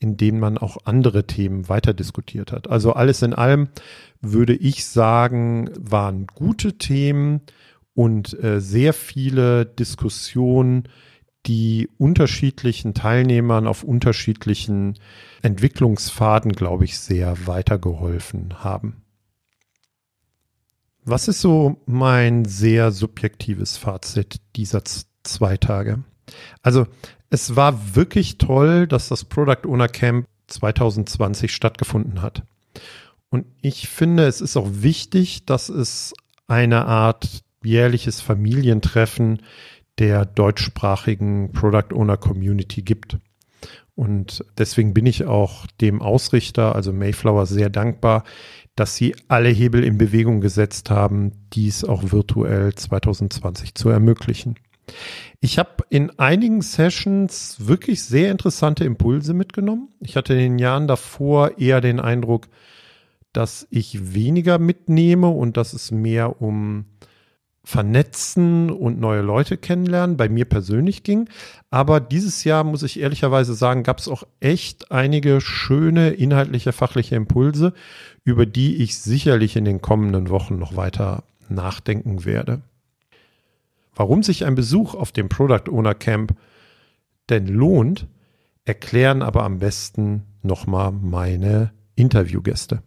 in 0.00 0.16
denen 0.16 0.38
man 0.38 0.58
auch 0.58 0.78
andere 0.84 1.26
Themen 1.26 1.68
weiter 1.68 1.92
diskutiert 1.92 2.52
hat. 2.52 2.70
Also 2.70 2.92
alles 2.92 3.22
in 3.22 3.34
allem 3.34 3.68
würde 4.20 4.54
ich 4.54 4.86
sagen, 4.86 5.70
waren 5.76 6.26
gute 6.28 6.78
Themen 6.78 7.40
und 7.94 8.40
äh, 8.42 8.60
sehr 8.60 8.92
viele 8.92 9.66
Diskussionen, 9.66 10.84
die 11.46 11.88
unterschiedlichen 11.98 12.94
Teilnehmern 12.94 13.66
auf 13.66 13.82
unterschiedlichen 13.82 14.98
Entwicklungspfaden, 15.42 16.52
glaube 16.52 16.84
ich, 16.84 16.98
sehr 16.98 17.46
weitergeholfen 17.46 18.62
haben. 18.62 19.02
Was 21.10 21.26
ist 21.26 21.40
so 21.40 21.80
mein 21.86 22.44
sehr 22.44 22.92
subjektives 22.92 23.78
Fazit 23.78 24.42
dieser 24.56 24.82
zwei 25.22 25.56
Tage? 25.56 26.04
Also 26.60 26.86
es 27.30 27.56
war 27.56 27.96
wirklich 27.96 28.36
toll, 28.36 28.86
dass 28.86 29.08
das 29.08 29.24
Product 29.24 29.66
Owner 29.66 29.88
Camp 29.88 30.26
2020 30.48 31.50
stattgefunden 31.50 32.20
hat. 32.20 32.42
Und 33.30 33.46
ich 33.62 33.88
finde, 33.88 34.26
es 34.26 34.42
ist 34.42 34.58
auch 34.58 34.68
wichtig, 34.70 35.46
dass 35.46 35.70
es 35.70 36.12
eine 36.46 36.84
Art 36.84 37.42
jährliches 37.64 38.20
Familientreffen 38.20 39.40
der 39.98 40.26
deutschsprachigen 40.26 41.52
Product 41.52 41.94
Owner 41.94 42.18
Community 42.18 42.82
gibt. 42.82 43.16
Und 43.94 44.44
deswegen 44.58 44.92
bin 44.92 45.06
ich 45.06 45.24
auch 45.24 45.66
dem 45.80 46.02
Ausrichter, 46.02 46.74
also 46.74 46.92
Mayflower, 46.92 47.46
sehr 47.46 47.70
dankbar, 47.70 48.24
dass 48.78 48.94
sie 48.94 49.16
alle 49.26 49.48
Hebel 49.48 49.82
in 49.82 49.98
Bewegung 49.98 50.40
gesetzt 50.40 50.90
haben, 50.90 51.32
dies 51.52 51.84
auch 51.84 52.12
virtuell 52.12 52.74
2020 52.74 53.74
zu 53.74 53.88
ermöglichen. 53.88 54.54
Ich 55.40 55.58
habe 55.58 55.84
in 55.90 56.18
einigen 56.18 56.62
Sessions 56.62 57.56
wirklich 57.58 58.04
sehr 58.04 58.30
interessante 58.30 58.84
Impulse 58.84 59.34
mitgenommen. 59.34 59.88
Ich 60.00 60.16
hatte 60.16 60.34
in 60.34 60.38
den 60.38 60.58
Jahren 60.58 60.86
davor 60.86 61.58
eher 61.58 61.80
den 61.80 61.98
Eindruck, 61.98 62.48
dass 63.32 63.66
ich 63.70 64.14
weniger 64.14 64.58
mitnehme 64.58 65.28
und 65.28 65.56
dass 65.56 65.72
es 65.72 65.90
mehr 65.90 66.40
um 66.40 66.86
Vernetzen 67.64 68.70
und 68.70 68.98
neue 68.98 69.20
Leute 69.20 69.58
kennenlernen 69.58 70.16
bei 70.16 70.28
mir 70.28 70.46
persönlich 70.46 71.02
ging. 71.02 71.28
Aber 71.70 72.00
dieses 72.00 72.44
Jahr, 72.44 72.64
muss 72.64 72.82
ich 72.82 72.98
ehrlicherweise 72.98 73.54
sagen, 73.54 73.82
gab 73.82 73.98
es 73.98 74.08
auch 74.08 74.22
echt 74.40 74.90
einige 74.90 75.40
schöne 75.40 76.10
inhaltliche, 76.10 76.72
fachliche 76.72 77.16
Impulse, 77.16 77.74
über 78.24 78.46
die 78.46 78.82
ich 78.82 78.98
sicherlich 78.98 79.56
in 79.56 79.64
den 79.64 79.82
kommenden 79.82 80.30
Wochen 80.30 80.58
noch 80.58 80.76
weiter 80.76 81.24
nachdenken 81.48 82.24
werde. 82.24 82.62
Warum 83.94 84.22
sich 84.22 84.44
ein 84.44 84.54
Besuch 84.54 84.94
auf 84.94 85.12
dem 85.12 85.28
Product 85.28 85.70
Owner 85.70 85.94
Camp 85.94 86.34
denn 87.28 87.46
lohnt, 87.46 88.06
erklären 88.64 89.22
aber 89.22 89.42
am 89.44 89.58
besten 89.58 90.22
nochmal 90.42 90.92
meine 90.92 91.72
Interviewgäste. 91.96 92.82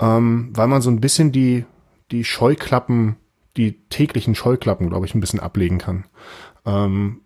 Ähm, 0.00 0.50
weil 0.52 0.68
man 0.68 0.82
so 0.82 0.90
ein 0.90 1.00
bisschen 1.00 1.32
die, 1.32 1.64
die 2.10 2.24
Scheuklappen, 2.24 3.16
die 3.56 3.86
täglichen 3.88 4.34
Scheuklappen, 4.34 4.88
glaube 4.88 5.06
ich, 5.06 5.14
ein 5.14 5.20
bisschen 5.20 5.40
ablegen 5.40 5.78
kann. 5.78 6.04
Ähm, 6.64 7.22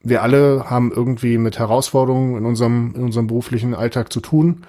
wir 0.00 0.22
alle 0.22 0.68
haben 0.68 0.92
irgendwie 0.92 1.38
mit 1.38 1.58
Herausforderungen 1.58 2.36
in 2.36 2.44
unserem, 2.44 2.94
in 2.94 3.02
unserem 3.02 3.26
beruflichen 3.26 3.74
Alltag 3.74 4.12
zu 4.12 4.20
tun. 4.20 4.66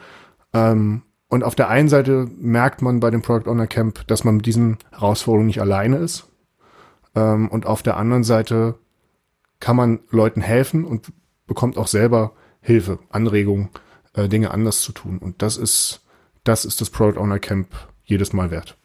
Ähm, 0.53 1.01
und 1.27 1.43
auf 1.43 1.55
der 1.55 1.69
einen 1.69 1.89
Seite 1.89 2.29
merkt 2.37 2.81
man 2.81 2.99
bei 2.99 3.11
dem 3.11 3.21
Product 3.21 3.49
Owner 3.49 3.67
Camp, 3.67 4.07
dass 4.07 4.23
man 4.23 4.37
mit 4.37 4.45
diesen 4.45 4.77
Herausforderungen 4.91 5.47
nicht 5.47 5.59
alleine 5.59 5.97
ist. 5.97 6.27
Ähm, 7.15 7.49
und 7.49 7.65
auf 7.65 7.83
der 7.83 7.97
anderen 7.97 8.23
Seite 8.23 8.75
kann 9.59 9.75
man 9.75 9.99
Leuten 10.09 10.41
helfen 10.41 10.85
und 10.85 11.11
bekommt 11.47 11.77
auch 11.77 11.87
selber 11.87 12.33
Hilfe, 12.61 12.99
Anregungen, 13.09 13.69
äh, 14.13 14.29
Dinge 14.29 14.51
anders 14.51 14.81
zu 14.81 14.91
tun. 14.91 15.17
Und 15.17 15.41
das 15.41 15.57
ist, 15.57 16.05
das 16.43 16.65
ist 16.65 16.81
das 16.81 16.89
Product 16.89 17.19
Owner 17.19 17.39
Camp 17.39 17.67
jedes 18.03 18.33
Mal 18.33 18.51
wert. 18.51 18.77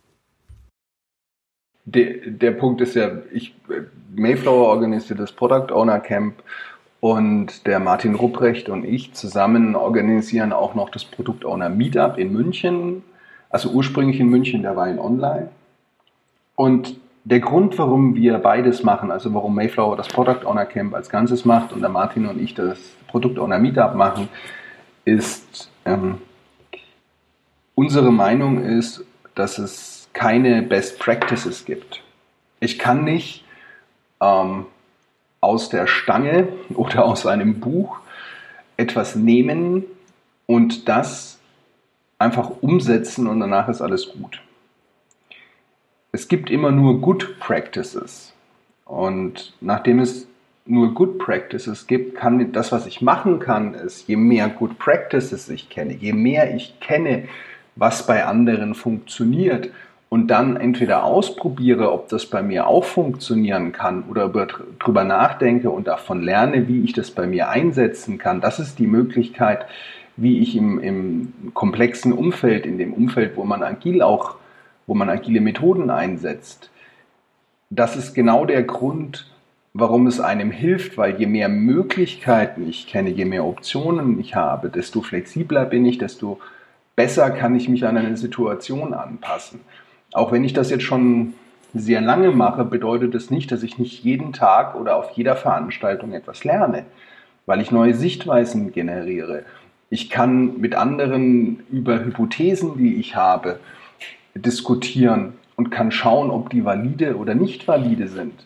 Der, 1.85 2.15
der 2.27 2.51
Punkt 2.53 2.81
ist 2.81 2.95
ja, 2.95 3.11
ich, 3.33 3.55
Mayflower 4.15 4.69
organisiert 4.69 5.19
das 5.19 5.33
Product 5.33 5.73
Owner 5.73 6.01
Camp 6.01 6.43
und 7.01 7.67
der 7.67 7.81
Martin 7.81 8.15
Rupprecht 8.15 8.69
und 8.69 8.85
ich 8.85 9.15
zusammen 9.15 9.75
organisieren 9.75 10.53
auch 10.53 10.75
noch 10.75 10.91
das 10.91 11.05
Produkt 11.05 11.45
Owner 11.45 11.71
Meetup 11.71 12.19
in 12.19 12.33
München. 12.33 13.03
Also 13.49 13.71
ursprünglich 13.71 14.21
in 14.21 14.29
München, 14.29 14.63
der 14.63 14.77
war 14.77 14.89
in 14.89 14.99
Online. 14.99 15.49
Und 16.55 17.01
der 17.25 17.41
Grund, 17.41 17.79
warum 17.79 18.15
wir 18.15 18.39
beides 18.39 18.83
machen, 18.83 19.11
also 19.11 19.33
warum 19.35 19.55
Mayflower 19.55 19.97
das 19.97 20.09
Product 20.09 20.45
Owner 20.45 20.67
Camp 20.67 20.95
als 20.95 21.09
Ganzes 21.09 21.45
macht 21.45 21.73
und 21.73 21.81
der 21.81 21.89
Martin 21.89 22.27
und 22.27 22.41
ich 22.41 22.55
das 22.55 22.79
Produkt 23.09 23.39
Owner 23.39 23.59
Meetup 23.59 23.95
machen, 23.95 24.29
ist, 25.05 25.71
ähm, 25.85 26.19
unsere 27.75 28.13
Meinung 28.13 28.63
ist, 28.63 29.05
dass 29.35 29.59
es 29.59 30.00
keine 30.13 30.63
Best 30.63 30.99
Practices 30.99 31.65
gibt. 31.65 32.03
Ich 32.61 32.79
kann 32.79 33.05
nicht 33.05 33.45
ähm, 34.21 34.67
aus 35.41 35.69
der 35.69 35.87
Stange 35.87 36.49
oder 36.75 37.05
aus 37.05 37.27
einem 37.27 37.61
Buch 37.61 37.99
etwas 38.77 39.17
nehmen 39.17 39.85
und 40.47 40.89
das 40.89 41.39
einfach 42.19 42.51
umsetzen 42.61 43.27
und 43.27 43.41
danach 43.41 43.69
ist 43.69 43.81
alles 43.81 44.13
gut. 44.13 44.43
Es 46.13 46.29
gibt 46.29 46.51
immer 46.51 46.71
nur 46.71 47.01
Good 47.01 47.39
Practices. 47.39 48.33
Und 48.85 49.55
nachdem 49.61 50.01
es 50.01 50.27
nur 50.67 50.93
Good 50.95 51.19
Practices 51.19 51.87
gibt, 51.87 52.17
kann 52.17 52.53
das, 52.53 52.73
was 52.73 52.87
ich 52.87 53.01
machen 53.01 53.39
kann, 53.39 53.75
ist, 53.75 54.09
je 54.09 54.17
mehr 54.17 54.49
Good 54.49 54.79
Practices 54.79 55.49
ich 55.49 55.71
kenne, 55.71 55.95
je 55.95 56.13
mehr 56.13 56.55
ich 56.55 56.81
kenne, 56.81 57.29
was 57.77 58.07
bei 58.07 58.25
anderen 58.27 58.75
funktioniert, 58.75 59.71
und 60.11 60.27
dann 60.27 60.57
entweder 60.57 61.05
ausprobiere, 61.05 61.93
ob 61.93 62.09
das 62.09 62.27
bei 62.27 62.43
mir 62.43 62.67
auch 62.67 62.85
funktionieren 62.85 63.71
kann 63.71 64.03
oder 64.11 64.29
darüber 64.29 65.05
nachdenke 65.05 65.71
und 65.71 65.87
davon 65.87 66.21
lerne, 66.23 66.67
wie 66.67 66.83
ich 66.83 66.93
das 66.93 67.13
bei 67.13 67.29
mir 67.29 67.49
einsetzen 67.49 68.19
kann, 68.19 68.41
das 68.41 68.59
ist 68.59 68.81
die 68.81 68.89
Möglichkeit, 68.89 69.67
wie 70.17 70.41
ich 70.41 70.57
im, 70.57 70.81
im 70.81 71.33
komplexen 71.55 72.13
Umfeld, 72.13 72.67
in 72.67 72.77
dem 72.77 72.93
Umfeld, 72.93 73.37
wo 73.37 73.45
man 73.45 73.63
agil 73.63 74.03
auch, 74.03 74.35
wo 74.89 74.95
man 74.95 75.09
agile 75.09 75.41
Methoden 75.41 75.91
einsetzt, 75.91 76.71
das 77.71 77.95
ist 77.95 78.13
genau 78.13 78.45
der 78.45 78.65
Grund, 78.65 79.31
warum 79.75 80.09
es 80.09 80.19
einem 80.19 80.51
hilft, 80.51 80.99
weil 80.99 81.21
je 81.21 81.27
mehr 81.27 81.49
Möglichkeiten 81.49 82.69
ich 82.69 82.89
kenne, 82.89 83.11
je 83.11 83.25
mehr 83.25 83.45
Optionen 83.45 84.19
ich 84.19 84.35
habe, 84.35 84.71
desto 84.71 85.03
flexibler 85.03 85.67
bin 85.67 85.87
ich, 85.87 85.99
desto 85.99 86.41
besser 86.97 87.31
kann 87.31 87.55
ich 87.55 87.69
mich 87.69 87.87
an 87.87 87.97
eine 87.97 88.17
Situation 88.17 88.93
anpassen. 88.93 89.61
Auch 90.13 90.33
wenn 90.33 90.45
ich 90.45 90.53
das 90.53 90.71
jetzt 90.71 90.85
schon 90.85 91.35
sehr 91.73 92.01
lange 92.01 92.31
mache, 92.31 92.65
bedeutet 92.65 93.15
es 93.15 93.25
das 93.25 93.31
nicht, 93.31 93.53
dass 93.53 93.63
ich 93.63 93.79
nicht 93.79 94.03
jeden 94.03 94.33
Tag 94.33 94.75
oder 94.75 94.97
auf 94.97 95.11
jeder 95.11 95.37
Veranstaltung 95.37 96.13
etwas 96.13 96.45
lerne, 96.45 96.85
weil 97.47 97.61
ich 97.61 97.71
neue 97.71 97.95
Sichtweisen 97.95 98.73
generiere. 98.73 99.45
Ich 99.89 100.11
kann 100.11 100.61
mit 100.61 100.75
anderen 100.75 101.61
über 101.71 102.05
Hypothesen, 102.05 102.77
die 102.77 102.97
ich 102.97 103.17
habe, 103.17 103.61
diskutieren 104.35 105.35
und 105.57 105.71
kann 105.71 105.91
schauen, 105.91 106.31
ob 106.31 106.51
die 106.51 106.65
valide 106.65 107.17
oder 107.17 107.35
nicht 107.35 107.67
valide 107.69 108.09
sind. 108.09 108.45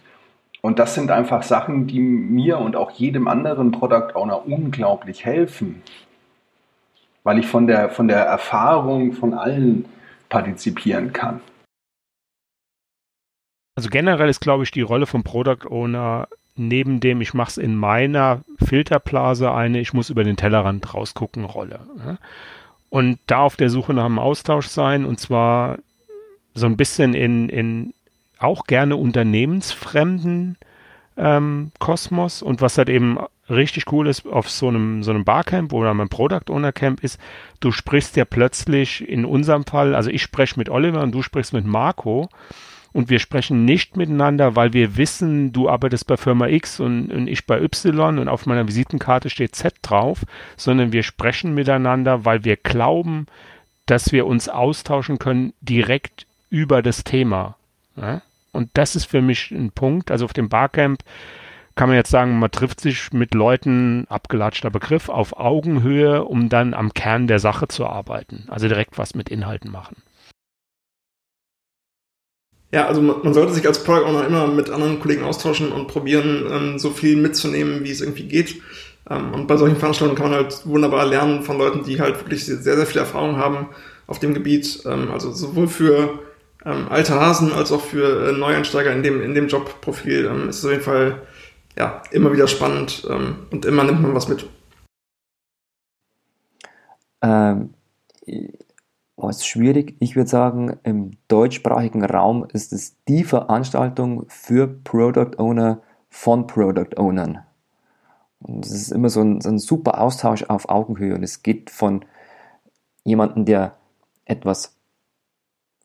Und 0.62 0.78
das 0.78 0.94
sind 0.94 1.10
einfach 1.10 1.42
Sachen, 1.42 1.86
die 1.86 2.00
mir 2.00 2.58
und 2.58 2.76
auch 2.76 2.90
jedem 2.92 3.28
anderen 3.28 3.70
Product 3.70 4.14
Owner 4.14 4.46
unglaublich 4.46 5.24
helfen, 5.24 5.82
weil 7.22 7.38
ich 7.38 7.46
von 7.46 7.66
der, 7.66 7.90
von 7.90 8.08
der 8.08 8.20
Erfahrung 8.20 9.12
von 9.12 9.34
allen 9.34 9.84
partizipieren 10.30 11.12
kann. 11.12 11.40
Also 13.74 13.88
generell 13.88 14.28
ist, 14.28 14.40
glaube 14.40 14.64
ich, 14.64 14.70
die 14.70 14.82
Rolle 14.82 15.06
vom 15.06 15.24
Product 15.24 15.68
Owner 15.68 16.28
neben 16.56 17.00
dem, 17.00 17.20
ich 17.20 17.34
mache 17.34 17.50
es 17.50 17.58
in 17.58 17.74
meiner 17.74 18.42
Filterblase 18.64 19.52
eine, 19.52 19.80
ich 19.80 19.92
muss 19.92 20.10
über 20.10 20.22
den 20.22 20.36
Tellerrand 20.36 20.94
rausgucken, 20.94 21.44
Rolle. 21.44 21.80
Ne? 21.96 22.18
Und 22.90 23.18
da 23.26 23.40
auf 23.40 23.56
der 23.56 23.70
Suche 23.70 23.92
nach 23.92 24.04
einem 24.04 24.20
Austausch 24.20 24.68
sein 24.68 25.04
und 25.04 25.18
zwar 25.18 25.78
so 26.54 26.66
ein 26.66 26.76
bisschen 26.76 27.14
in, 27.14 27.48
in 27.48 27.92
auch 28.38 28.66
gerne 28.66 28.96
unternehmensfremden 28.96 30.56
ähm, 31.16 31.72
Kosmos 31.80 32.42
und 32.42 32.60
was 32.60 32.78
halt 32.78 32.88
eben 32.88 33.18
richtig 33.50 33.90
cool 33.92 34.06
ist 34.06 34.26
auf 34.26 34.48
so 34.48 34.68
einem, 34.68 35.02
so 35.02 35.10
einem 35.10 35.24
Barcamp 35.24 35.72
oder 35.72 35.90
einem 35.90 36.08
Product 36.08 36.50
Owner 36.50 36.72
Camp 36.72 37.02
ist, 37.02 37.20
du 37.58 37.72
sprichst 37.72 38.16
ja 38.16 38.24
plötzlich 38.24 39.06
in 39.08 39.24
unserem 39.24 39.64
Fall, 39.64 39.96
also 39.96 40.10
ich 40.10 40.22
spreche 40.22 40.58
mit 40.58 40.68
Oliver 40.68 41.02
und 41.02 41.12
du 41.12 41.22
sprichst 41.22 41.52
mit 41.52 41.66
Marco 41.66 42.28
und 42.94 43.10
wir 43.10 43.18
sprechen 43.18 43.64
nicht 43.64 43.96
miteinander, 43.96 44.54
weil 44.54 44.72
wir 44.72 44.96
wissen, 44.96 45.52
du 45.52 45.68
arbeitest 45.68 46.06
bei 46.06 46.16
Firma 46.16 46.46
X 46.46 46.78
und, 46.78 47.10
und, 47.12 47.26
ich 47.26 47.44
bei 47.44 47.60
Y 47.60 48.20
und 48.20 48.28
auf 48.28 48.46
meiner 48.46 48.68
Visitenkarte 48.68 49.30
steht 49.30 49.56
Z 49.56 49.74
drauf, 49.82 50.20
sondern 50.56 50.92
wir 50.92 51.02
sprechen 51.02 51.54
miteinander, 51.54 52.24
weil 52.24 52.44
wir 52.44 52.56
glauben, 52.56 53.26
dass 53.86 54.12
wir 54.12 54.26
uns 54.26 54.48
austauschen 54.48 55.18
können 55.18 55.52
direkt 55.60 56.26
über 56.50 56.82
das 56.82 57.02
Thema. 57.02 57.56
Ja? 57.96 58.22
Und 58.52 58.70
das 58.74 58.94
ist 58.94 59.06
für 59.06 59.20
mich 59.20 59.50
ein 59.50 59.72
Punkt. 59.72 60.12
Also 60.12 60.24
auf 60.24 60.32
dem 60.32 60.48
Barcamp 60.48 61.02
kann 61.74 61.88
man 61.88 61.96
jetzt 61.96 62.10
sagen, 62.10 62.38
man 62.38 62.52
trifft 62.52 62.80
sich 62.80 63.12
mit 63.12 63.34
Leuten, 63.34 64.06
abgelatschter 64.08 64.70
Begriff, 64.70 65.08
auf 65.08 65.36
Augenhöhe, 65.36 66.24
um 66.24 66.48
dann 66.48 66.72
am 66.72 66.94
Kern 66.94 67.26
der 67.26 67.40
Sache 67.40 67.66
zu 67.66 67.86
arbeiten. 67.86 68.44
Also 68.46 68.68
direkt 68.68 68.98
was 68.98 69.16
mit 69.16 69.28
Inhalten 69.30 69.72
machen. 69.72 69.96
Ja, 72.74 72.88
also 72.88 73.00
man 73.00 73.32
sollte 73.32 73.52
sich 73.52 73.64
als 73.68 73.84
Product 73.84 74.04
Owner 74.04 74.26
immer 74.26 74.48
mit 74.48 74.68
anderen 74.68 74.98
Kollegen 74.98 75.22
austauschen 75.22 75.70
und 75.70 75.86
probieren, 75.86 76.44
ähm, 76.50 76.78
so 76.80 76.90
viel 76.90 77.14
mitzunehmen, 77.16 77.84
wie 77.84 77.92
es 77.92 78.00
irgendwie 78.00 78.24
geht. 78.24 78.60
Ähm, 79.08 79.32
und 79.32 79.46
bei 79.46 79.56
solchen 79.56 79.76
Veranstaltungen 79.76 80.18
kann 80.18 80.32
man 80.32 80.40
halt 80.40 80.66
wunderbar 80.66 81.06
lernen 81.06 81.44
von 81.44 81.56
Leuten, 81.56 81.84
die 81.84 82.00
halt 82.00 82.18
wirklich 82.18 82.44
sehr, 82.44 82.58
sehr 82.58 82.84
viel 82.84 82.98
Erfahrung 82.98 83.36
haben 83.36 83.68
auf 84.08 84.18
dem 84.18 84.34
Gebiet. 84.34 84.82
Ähm, 84.86 85.12
also 85.12 85.30
sowohl 85.30 85.68
für 85.68 86.18
ähm, 86.64 86.88
alte 86.90 87.14
Hasen 87.14 87.52
als 87.52 87.70
auch 87.70 87.80
für 87.80 88.30
äh, 88.30 88.32
Neueinsteiger 88.32 88.90
in 88.90 89.04
dem, 89.04 89.22
in 89.22 89.36
dem 89.36 89.46
Jobprofil 89.46 90.24
ähm, 90.26 90.48
ist 90.48 90.58
es 90.58 90.64
auf 90.64 90.72
jeden 90.72 90.82
Fall 90.82 91.22
ja, 91.78 92.02
immer 92.10 92.32
wieder 92.32 92.48
spannend 92.48 93.06
ähm, 93.08 93.36
und 93.52 93.66
immer 93.66 93.84
nimmt 93.84 94.02
man 94.02 94.16
was 94.16 94.26
mit. 94.26 94.46
Ähm, 97.22 97.72
oh, 99.16 99.28
ist 99.28 99.46
schwierig. 99.46 99.96
Ich 100.00 100.16
würde 100.16 100.30
sagen, 100.30 100.78
im 100.82 101.12
deutschsprachigen 101.28 102.04
Raum 102.04 102.46
ist 102.52 102.72
es 102.72 102.96
die 103.08 103.24
Veranstaltung 103.24 104.24
für 104.28 104.66
Product 104.66 105.38
Owner 105.38 105.80
von 106.08 106.46
Product 106.46 106.96
Ownern. 106.96 107.40
Und 108.40 108.66
es 108.66 108.72
ist 108.72 108.92
immer 108.92 109.08
so 109.08 109.22
ein, 109.22 109.40
so 109.40 109.48
ein 109.48 109.58
super 109.58 110.00
Austausch 110.00 110.44
auf 110.44 110.68
Augenhöhe 110.68 111.14
und 111.14 111.22
es 111.22 111.42
geht 111.42 111.70
von 111.70 112.04
jemandem, 113.04 113.44
der 113.44 113.76
etwas 114.24 114.76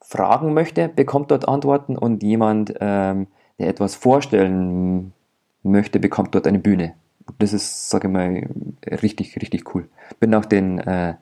fragen 0.01 0.53
möchte, 0.53 0.89
bekommt 0.89 1.31
dort 1.31 1.47
Antworten 1.47 1.97
und 1.97 2.23
jemand, 2.23 2.73
ähm, 2.79 3.27
der 3.59 3.67
etwas 3.67 3.95
vorstellen 3.95 5.13
möchte, 5.63 5.99
bekommt 5.99 6.35
dort 6.35 6.47
eine 6.47 6.59
Bühne. 6.59 6.95
Das 7.37 7.53
ist, 7.53 7.89
sage 7.89 8.07
ich 8.07 8.13
mal, 8.13 8.49
richtig, 9.01 9.35
richtig 9.37 9.73
cool. 9.73 9.87
Bin 10.19 10.33
auch 10.33 10.45
den 10.45 10.79
äh, 10.79 11.15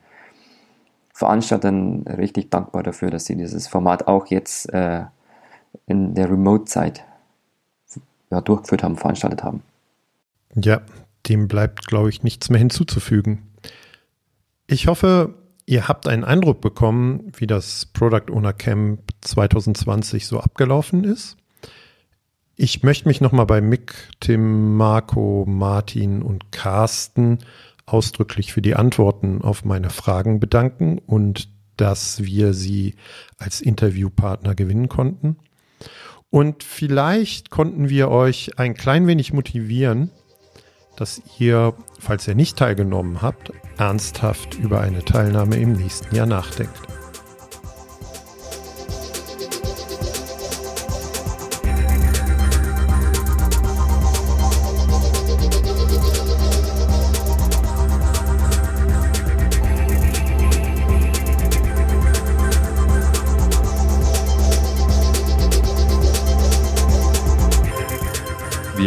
Veranstaltern 1.18 2.04
richtig 2.04 2.52
dankbar 2.52 2.84
dafür, 2.84 3.10
dass 3.10 3.26
sie 3.26 3.36
dieses 3.36 3.68
Format 3.68 4.08
auch 4.08 4.28
jetzt 4.28 4.72
äh, 4.72 5.06
in 5.88 6.14
der 6.14 6.30
Remote-Zeit 6.30 7.04
ja, 8.30 8.40
durchgeführt 8.40 8.84
haben, 8.84 8.98
veranstaltet 8.98 9.44
haben. 9.44 9.64
Ja, 10.54 10.82
dem 11.28 11.48
bleibt, 11.48 11.88
glaube 11.88 12.10
ich, 12.10 12.22
nichts 12.22 12.52
mehr 12.52 12.60
hinzuzufügen. 12.60 13.48
Ich 14.68 14.86
hoffe, 14.86 15.34
Ihr 15.70 15.90
habt 15.90 16.08
einen 16.08 16.24
Eindruck 16.24 16.62
bekommen, 16.62 17.30
wie 17.36 17.46
das 17.46 17.88
Product 17.88 18.32
Owner 18.32 18.54
Camp 18.54 19.02
2020 19.20 20.26
so 20.26 20.40
abgelaufen 20.40 21.04
ist. 21.04 21.36
Ich 22.56 22.84
möchte 22.84 23.08
mich 23.10 23.20
nochmal 23.20 23.48
bei 23.48 23.60
Mick, 23.60 23.94
Tim, 24.22 24.78
Marco, 24.78 25.46
Martin 25.46 26.22
und 26.22 26.54
Carsten 26.54 27.40
ausdrücklich 27.88 28.54
für 28.54 28.62
die 28.62 28.76
Antworten 28.76 29.42
auf 29.42 29.66
meine 29.66 29.90
Fragen 29.90 30.40
bedanken 30.40 31.00
und 31.00 31.50
dass 31.78 32.24
wir 32.24 32.54
sie 32.54 32.96
als 33.38 33.62
Interviewpartner 33.62 34.56
gewinnen 34.56 34.90
konnten. 34.90 35.38
Und 36.30 36.64
vielleicht 36.64 37.50
konnten 37.50 37.90
wir 37.90 38.10
euch 38.10 38.60
ein 38.60 38.74
klein 38.74 39.08
wenig 39.08 39.32
motivieren, 39.32 40.12
dass 40.98 41.22
ihr, 41.40 41.74
falls 42.00 42.28
ihr 42.28 42.36
nicht 42.36 42.58
teilgenommen 42.58 43.22
habt, 43.22 43.54
ernsthaft 43.78 44.56
über 44.56 44.82
eine 44.82 45.06
Teilnahme 45.06 45.56
im 45.56 45.74
nächsten 45.74 46.14
Jahr 46.14 46.26
nachdenkt. 46.26 46.97